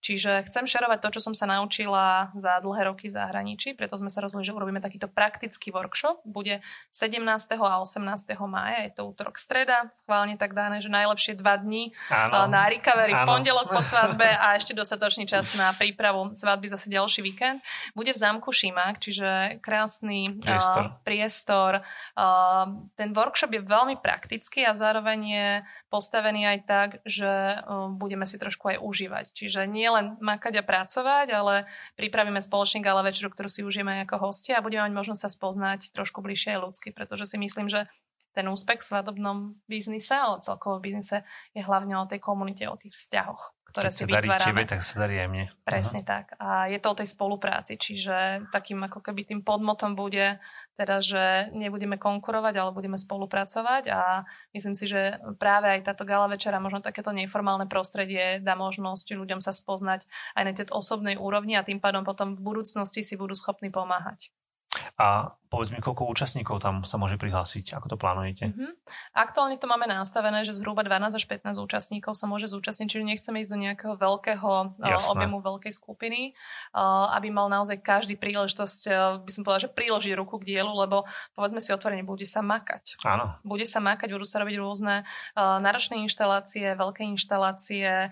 [0.05, 4.12] Čiže chcem šerovať to, čo som sa naučila za dlhé roky v zahraničí, preto sme
[4.12, 6.22] sa rozhodli, že urobíme takýto praktický workshop.
[6.22, 6.62] Bude
[6.94, 7.18] 17.
[7.59, 8.07] a 18.
[8.47, 12.47] mája, je to útorok streda, schválne tak dané, že najlepšie dva dni Áno.
[12.47, 13.24] na recovery Áno.
[13.24, 17.59] v pondelok po svadbe a ešte dostatočný čas na prípravu svadby zase ďalší víkend.
[17.97, 20.84] Bude v zámku Šimak, čiže krásny priestor.
[20.86, 21.72] Uh, priestor.
[22.14, 25.49] Uh, ten workshop je veľmi praktický a zároveň je
[25.90, 29.34] postavený aj tak, že uh, budeme si trošku aj užívať.
[29.34, 31.55] Čiže nie len makať a pracovať, ale
[31.97, 35.80] pripravíme spoločný gala večeru, ktorú si užijeme ako hostia a budeme mať možnosť sa spoznať
[35.97, 37.89] trošku bližšie ľudsky, pretože si myslím, že
[38.37, 41.24] ten úspech v svadobnom biznise, ale celkovo v biznise
[41.57, 44.48] je hlavne o tej komunite, o tých vzťahoch ktoré Keď si sa darí vytvárame.
[44.48, 45.44] tebe, tak sa darí aj mne.
[45.68, 46.08] Presne uh-huh.
[46.16, 46.24] tak.
[46.40, 50.40] A je to o tej spolupráci, čiže takým ako keby tým podmotom bude
[50.80, 54.24] teda, že nebudeme konkurovať, ale budeme spolupracovať a
[54.56, 59.44] myslím si, že práve aj táto gala večera, možno takéto neformálne prostredie dá možnosť ľuďom
[59.44, 63.36] sa spoznať aj na tej osobnej úrovni a tým pádom potom v budúcnosti si budú
[63.36, 64.32] schopní pomáhať.
[64.96, 68.51] A povedz mi, koľko účastníkov tam sa môže prihlásiť, ako to plánujete?
[68.51, 68.70] Mm-hmm.
[69.14, 73.42] Aktuálne to máme nastavené, že zhruba 12 až 15 účastníkov sa môže zúčastniť, čiže nechceme
[73.42, 74.51] ísť do nejakého veľkého
[74.82, 75.11] eh, Jasné.
[75.14, 80.11] objemu veľkej skupiny, eh, aby mal naozaj každý príležitosť, eh, by som povedala, že príloží
[80.14, 81.07] ruku k dielu, lebo
[81.38, 82.99] povedzme si otvorene, bude sa makať.
[83.07, 83.38] Áno.
[83.47, 88.11] Bude sa makať, budú sa robiť rôzne náročné inštalácie, veľké inštalácie,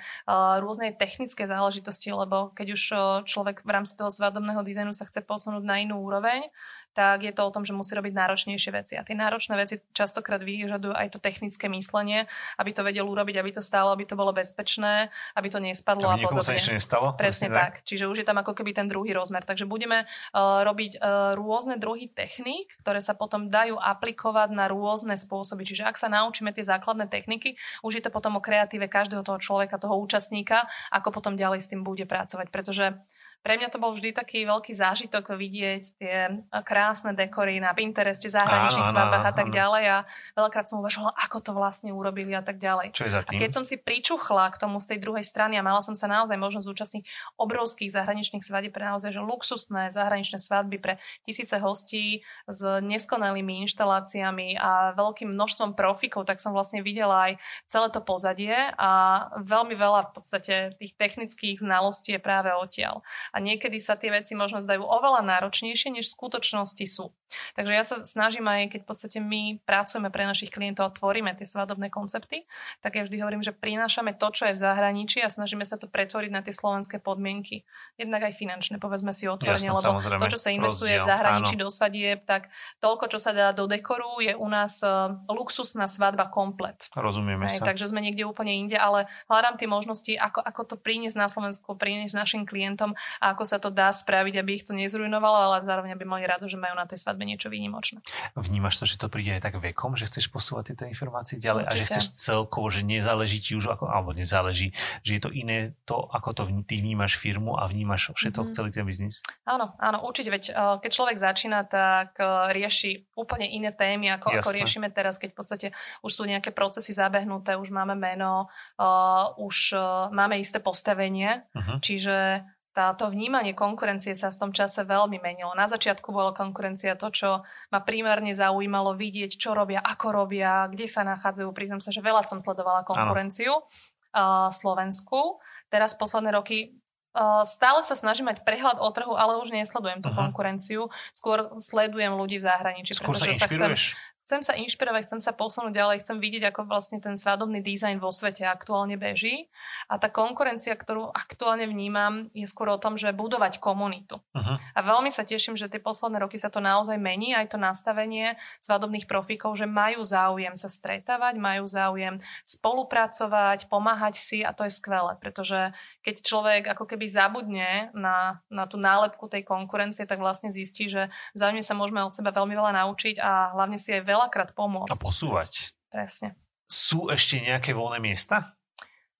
[0.60, 2.82] rôzne technické záležitosti, lebo keď už
[3.24, 6.48] človek v rámci toho svadobného dizajnu sa chce posunúť na inú úroveň,
[6.94, 8.94] tak je to o tom, že musí robiť náročnejšie veci.
[8.94, 13.50] A tie náročné veci častokrát vyžadujú aj to technické myslenie, aby to vedel urobiť, aby
[13.50, 16.62] to stálo, aby to bolo bezpečné, aby to nespadlo aby a podobne.
[16.62, 17.18] sa nestalo?
[17.18, 17.58] Presne tak.
[17.58, 17.74] tak.
[17.82, 19.42] Čiže už je tam ako keby ten druhý rozmer.
[19.42, 25.18] Takže budeme uh, robiť uh, rôzne druhy techník, ktoré sa potom dajú aplikovať na rôzne
[25.18, 25.66] spôsoby.
[25.66, 29.42] Čiže ak sa naučíme tie základné techniky, už je to potom o kreatíve každého toho
[29.42, 32.54] človeka, toho účastníka, ako potom ďalej s tým bude pracovať.
[32.54, 33.02] Pretože
[33.44, 36.32] pre mňa to bol vždy taký veľký zážitok vidieť tie
[36.64, 39.56] krásne dekory na Pintereste, zahraničných svadbách a tak áno.
[39.60, 39.98] ďalej a
[40.32, 42.96] veľakrát som uvažovala, ako to vlastne urobili a tak ďalej.
[42.96, 43.36] Čo je za tým?
[43.36, 46.08] A keď som si pričuchla k tomu z tej druhej strany a mala som sa
[46.08, 47.04] naozaj možnosť zúčastniť
[47.36, 50.96] obrovských zahraničných svadieb pre naozaj že luxusné zahraničné svadby pre
[51.28, 57.32] tisíce hostí s neskonalými inštaláciami a veľkým množstvom profikov, tak som vlastne videla aj
[57.68, 58.90] celé to pozadie a
[59.36, 63.04] veľmi veľa v podstate tých technických znalostí je práve odtiaľ.
[63.34, 67.10] A niekedy sa tie veci možno zdajú oveľa náročnejšie, než v skutočnosti sú.
[67.58, 71.34] Takže ja sa snažím aj, keď v podstate my pracujeme pre našich klientov a tvoríme
[71.34, 72.46] tie svadobné koncepty,
[72.78, 75.90] tak ja vždy hovorím, že prinášame to, čo je v zahraničí a snažíme sa to
[75.90, 77.66] pretvoriť na tie slovenské podmienky.
[77.98, 81.62] Jednak aj finančné, povedzme si otvorene, lebo to, čo sa investuje rozdiel, v zahraničí áno.
[81.66, 86.30] do svadieb, tak toľko, čo sa dá do dekoru, je u nás uh, luxusná svadba
[86.30, 86.86] komplet.
[86.94, 87.66] Rozumieme aj, sa.
[87.66, 91.74] Takže sme niekde úplne inde, ale hľadám tie možnosti, ako, ako to priniesť na Slovensku,
[91.74, 95.96] priniesť našim klientom a ako sa to dá spraviť, aby ich to nezrujnovalo, ale zároveň
[95.96, 98.04] aby mali rado, že majú na tej svadbe niečo výnimočné.
[98.36, 101.76] Vnímaš to, že to príde aj tak vekom, že chceš posúvať tieto informácie ďalej Určite.
[101.76, 105.72] a že chceš celkovo, že nezáleží ti už, ako, alebo nezáleží, že je to iné
[105.88, 108.56] to, ako to ty vnímaš firmu a vnímaš všetko, mm-hmm.
[108.56, 109.24] celý ten biznis?
[109.48, 114.34] Áno, áno, určite, veď eh, keď človek začína, tak eh, rieši úplne iné témy, ako,
[114.36, 115.66] ako riešime teraz, keď v podstate
[116.04, 121.78] už sú nejaké procesy zabehnuté, už máme meno, uh, už uh, máme isté postavenie, uh-huh.
[121.80, 122.42] čiže
[122.74, 125.54] táto vnímanie konkurencie sa v tom čase veľmi menilo.
[125.54, 127.28] Na začiatku bola konkurencia to, čo
[127.70, 131.48] ma primárne zaujímalo vidieť, čo robia, ako robia, kde sa nachádzajú.
[131.54, 135.38] Priznám sa, že veľa som sledovala konkurenciu uh, Slovensku.
[135.70, 136.74] Teraz posledné roky
[137.14, 140.34] Uh, stále sa snažím mať prehľad o trhu, ale už nesledujem tú uh-huh.
[140.34, 140.90] konkurenciu.
[141.14, 143.78] Skôr sledujem ľudí v zahraničí, Skôr pretože sa, sa chcem
[144.24, 148.08] chcem sa inšpirovať, chcem sa posunúť ďalej, chcem vidieť, ako vlastne ten svadobný dizajn vo
[148.08, 149.52] svete aktuálne beží.
[149.92, 154.24] A tá konkurencia, ktorú aktuálne vnímam, je skôr o tom, že budovať komunitu.
[154.32, 154.56] Uh-huh.
[154.56, 158.40] A veľmi sa teším, že tie posledné roky sa to naozaj mení, aj to nastavenie
[158.64, 162.16] svadobných profíkov, že majú záujem sa stretávať, majú záujem
[162.48, 168.64] spolupracovať, pomáhať si a to je skvelé, pretože keď človek ako keby zabudne na, na
[168.64, 172.72] tú nálepku tej konkurencie, tak vlastne zistí, že záujme sa môžeme od seba veľmi veľa
[172.80, 174.94] naučiť a hlavne si aj veľakrát pomôcť.
[174.94, 175.74] A posúvať.
[175.90, 176.38] Presne.
[176.70, 178.54] Sú ešte nejaké voľné miesta?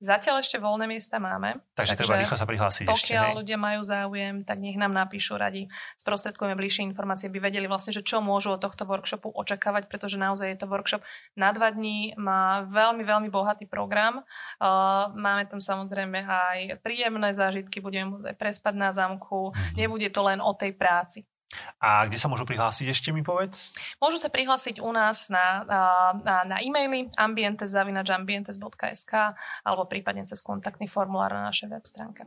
[0.04, 1.56] Zatiaľ ešte voľné miesta máme.
[1.72, 3.14] Takže, takže treba rýchlo sa prihlásiť pokiaľ ešte.
[3.14, 5.64] Pokiaľ ľudia majú záujem, tak nech nám napíšu radi.
[5.96, 10.52] Sprostredkujeme bližšie informácie, by vedeli vlastne, že čo môžu od tohto workshopu očakávať, pretože naozaj
[10.52, 11.00] je to workshop
[11.40, 14.20] na dva dní, má veľmi, veľmi bohatý program.
[15.14, 19.56] Máme tam samozrejme aj príjemné zážitky, budeme môcť aj prespať na zámku.
[19.56, 19.78] Mm-hmm.
[19.78, 21.24] Nebude to len o tej práci.
[21.82, 23.76] A kde sa môžu prihlásiť ešte mi povedz?
[24.00, 25.64] Môžu sa prihlásiť u nás na,
[26.24, 29.12] na, na e-maily ambientes.ambientes.sk
[29.66, 32.24] alebo prípadne cez kontaktný formulár na našej web stránke.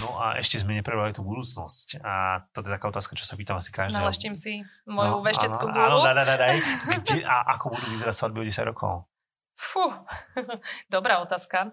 [0.00, 2.00] No a ešte sme neprebrali tú budúcnosť.
[2.00, 3.98] A to je taká otázka, čo sa pýtam asi každého.
[3.98, 5.84] Naleštím si moju no, vešteckú gulu.
[5.84, 6.54] Áno, daj, daj, daj.
[7.02, 9.13] Kde, a ako budú vyzerať svadby o 10 rokov?
[9.54, 9.86] Fú,
[10.94, 11.70] dobrá otázka.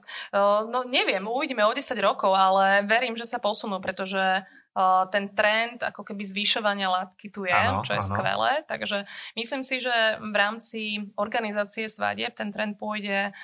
[0.69, 4.45] No neviem, uvidíme o 10 rokov, ale verím, že sa posunú, pretože
[5.11, 8.07] ten trend ako keby zvyšovania látky tu je, ano, čo je ano.
[8.07, 8.51] skvelé.
[8.71, 9.03] Takže
[9.35, 9.91] myslím si, že
[10.23, 10.79] v rámci
[11.19, 13.35] organizácie svadieb ten trend pôjde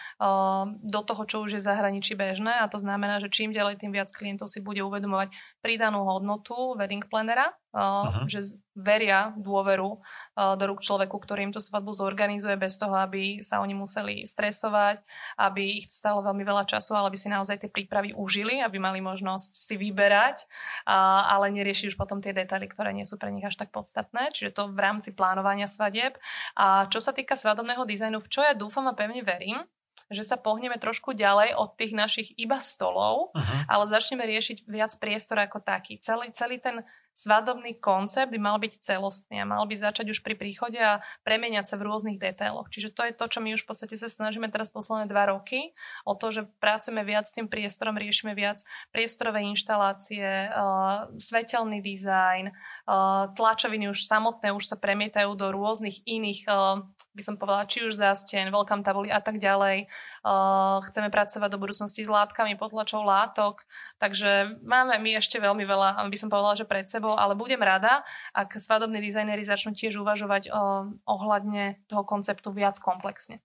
[0.80, 4.08] do toho, čo už je zahraničí bežné a to znamená, že čím ďalej, tým viac
[4.16, 8.26] klientov si bude uvedomovať pridanú hodnotu wedding plannera uh-huh.
[8.26, 10.02] že veria dôveru
[10.38, 15.02] do rúk človeku, ktorý im tú svadbu zorganizuje bez toho, aby sa oni museli stresovať,
[15.38, 18.78] aby ich to stalo veľmi veľa času, ale aby si naozaj tie prípravy užili, aby
[18.78, 20.46] mali možnosť si vyberať,
[20.86, 24.30] ale nerieši už potom tie detaily, ktoré nie sú pre nich až tak podstatné.
[24.34, 26.18] Čiže to v rámci plánovania svadieb.
[26.54, 29.66] A čo sa týka svadobného dizajnu, v čo ja dúfam a pevne verím,
[30.08, 33.60] že sa pohneme trošku ďalej od tých našich iba stolov, uh-huh.
[33.68, 36.00] ale začneme riešiť viac priestor ako taký.
[36.00, 36.80] Celý, celý ten
[37.18, 41.74] svadobný koncept by mal byť celostný a mal by začať už pri príchode a premeniať
[41.74, 42.70] sa v rôznych detailoch.
[42.70, 45.74] Čiže to je to, čo my už v podstate sa snažíme teraz posledné dva roky,
[46.06, 48.62] o to, že pracujeme viac s tým priestorom, riešime viac
[48.94, 56.46] priestorové inštalácie, uh, svetelný dizajn, uh, tlačoviny už samotné už sa premietajú do rôznych iných,
[56.46, 56.86] uh,
[57.18, 59.90] by som povedala, či už zásten, welcome tabuli a tak ďalej.
[60.22, 63.66] Uh, chceme pracovať do budúcnosti s látkami, potlačov látok,
[63.98, 68.06] takže máme my ešte veľmi veľa, by som povedala, že pred sebou ale budem rada,
[68.38, 73.42] ak svadobní dizajneri začnú tiež uvažovať o, ohľadne toho konceptu viac komplexne.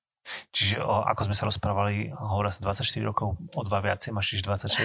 [0.53, 4.77] Čiže o, ako sme sa rozprávali, hovorí sa 24 rokov, o dva viacej, máš 26,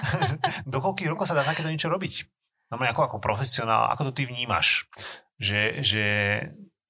[0.72, 2.14] Do koľkých rokov sa dá takéto niečo robiť?
[2.68, 4.88] No ako, ako profesionál, ako to ty vnímaš?
[5.40, 6.04] Že, že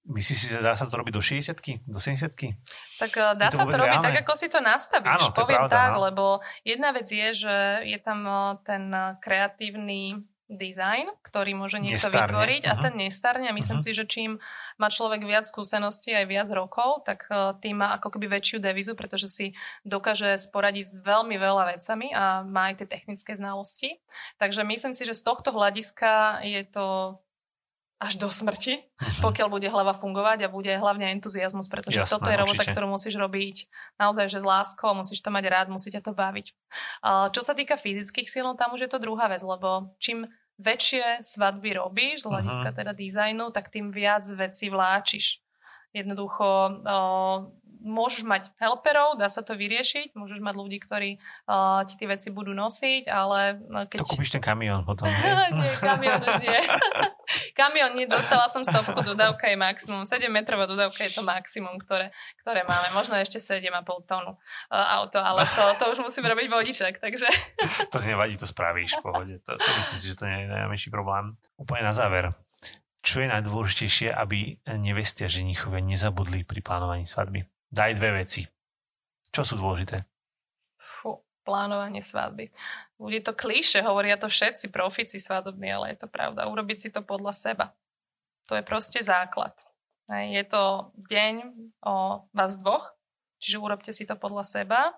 [0.08, 2.32] Myslíš si, že dá sa to robiť do 60 do 70
[2.96, 5.04] Tak eh, dá sa to robiť tak, ako si to nastavíš.
[5.04, 6.00] Áno, to Poviem pravda, tak, no.
[6.08, 6.24] lebo
[6.64, 12.32] jedna vec je, že je tam eh, ten eh, kreatívny design, ktorý môže niekto nestarne.
[12.32, 12.80] vytvoriť uh-huh.
[12.80, 13.52] a ten nestarne.
[13.52, 13.92] A myslím uh-huh.
[13.92, 14.40] si, že čím
[14.80, 17.28] má človek viac skúseností aj viac rokov, tak
[17.60, 19.52] tým má ako keby väčšiu devizu, pretože si
[19.84, 24.00] dokáže sporadiť s veľmi veľa vecami a má aj tie technické znalosti.
[24.40, 27.20] Takže myslím si, že z tohto hľadiska je to
[27.98, 29.26] až do smrti, uh-huh.
[29.26, 32.72] pokiaľ bude hlava fungovať a bude hlavne entuziasmus, pretože Jasné, toto je robota, určite.
[32.78, 33.56] ktorú musíš robiť
[33.98, 36.46] naozaj, že s láskou, musíš to mať rád, musí ťa to baviť.
[37.34, 40.30] Čo sa týka fyzických síl, no tam už je to druhá vec, lebo čím
[40.62, 42.78] väčšie svadby robíš z hľadiska uh-huh.
[42.78, 45.42] teda dizajnu, tak tým viac vecí vláčiš.
[45.90, 46.84] Jednoducho
[47.82, 51.10] môžeš mať helperov, dá sa to vyriešiť, môžeš mať ľudí, ktorí
[51.46, 54.02] uh, ti tie veci budú nosiť, ale no, keď...
[54.02, 55.06] To kúpiš ten kamión potom,
[55.58, 56.60] nie, kamión už nie.
[57.60, 62.10] kamión nie, dostala som stopku, dodávka je maximum, 7 metrová dodávka je to maximum, ktoré,
[62.42, 66.94] ktoré máme, možno ešte 7,5 tónu uh, auto, ale to, to už musím robiť vodiček,
[66.98, 67.28] takže...
[67.94, 70.88] to nevadí, to spravíš v pohode, to, to myslím si, že to nie je najmenší
[70.90, 71.38] problém.
[71.58, 72.34] Úplne na záver,
[73.02, 77.46] čo je najdôležitejšie, aby nevestia ženichovia nezabudli pri plánovaní svadby?
[77.68, 78.42] Daj dve veci.
[79.28, 80.08] Čo sú dôležité?
[80.80, 82.48] Fú, plánovanie svadby.
[82.96, 86.48] Bude to klíše, hovoria to všetci profici svadobní, ale je to pravda.
[86.48, 87.66] Urobiť si to podľa seba.
[88.48, 89.52] To je proste základ.
[90.08, 91.34] Je to deň
[91.84, 92.96] o vás dvoch,
[93.36, 94.96] čiže urobte si to podľa seba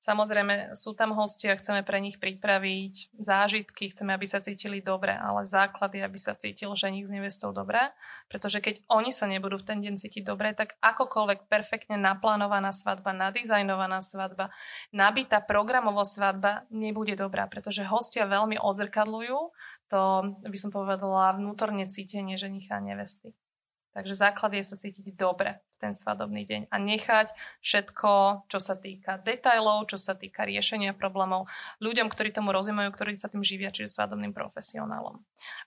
[0.00, 5.48] Samozrejme, sú tam hostia, chceme pre nich pripraviť zážitky, chceme, aby sa cítili dobre, ale
[5.48, 7.80] základ je, aby sa cítil ženich s nevestou dobre,
[8.28, 13.16] pretože keď oni sa nebudú v ten deň cítiť dobre, tak akokoľvek perfektne naplánovaná svadba,
[13.16, 14.52] nadizajnovaná svadba,
[14.92, 19.38] nabitá programovo svadba nebude dobrá, pretože hostia veľmi odzrkadľujú
[19.88, 20.00] to,
[20.42, 23.36] by som povedala, vnútorne cítenie ženicha a nevesty.
[23.94, 27.30] Takže základ je sa cítiť dobre ten svadobný deň a nechať
[27.62, 31.46] všetko, čo sa týka detajlov, čo sa týka riešenia problémov
[31.78, 35.22] ľuďom, ktorí tomu rozumejú, ktorí sa tým živia, čiže svadobným profesionálom.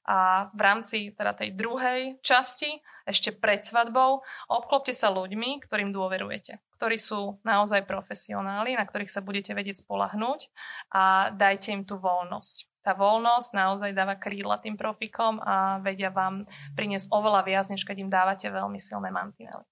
[0.10, 6.60] A v rámci teda tej druhej časti, ešte pred svadbou, obklopte sa ľuďmi, ktorým dôverujete,
[6.76, 10.52] ktorí sú naozaj profesionáli, na ktorých sa budete vedieť spolahnúť
[10.92, 16.48] a dajte im tú voľnosť tá voľnosť naozaj dáva krídla tým profikom a vedia vám
[16.80, 19.68] priniesť oveľa viac, než keď im dávate veľmi silné mantinely.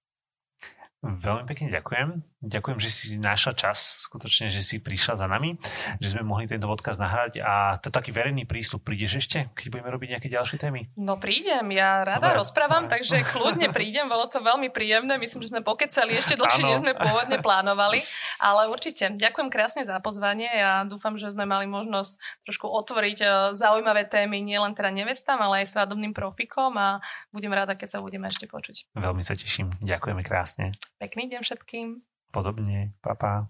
[1.00, 2.20] Veľmi pekne ďakujem.
[2.44, 5.56] Ďakujem, že si našla čas, skutočne, že si prišla za nami,
[5.96, 8.84] že sme mohli tento podcast nahrať a to taký verejný prísľub.
[8.84, 10.92] Prídeš ešte, keď budeme robiť nejaké ďalšie témy?
[11.00, 12.44] No prídem, ja rada Dobre.
[12.44, 13.00] rozprávam, Dobre.
[13.00, 16.92] takže kľudne prídem, bolo to veľmi príjemné, myslím, že sme pokecali ešte dlhšie, než sme
[16.92, 18.04] pôvodne plánovali,
[18.36, 23.26] ale určite ďakujem krásne za pozvanie a dúfam, že sme mali možnosť trošku otvoriť e,
[23.56, 27.00] zaujímavé témy nielen teda nevestám, ale aj svadobným profikom a
[27.32, 28.92] budem rada, keď sa budeme ešte počuť.
[28.92, 30.76] Veľmi sa teším, ďakujeme krásne.
[31.00, 32.15] Pekný deň všetkým.
[32.36, 32.92] Podobne.
[33.00, 33.48] Papa.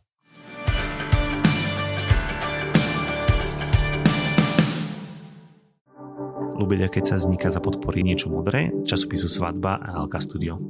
[6.55, 10.63] Lubeľa, keď sa vzniká za podpory niečo modré, časopisu Svadba a Alka Studio.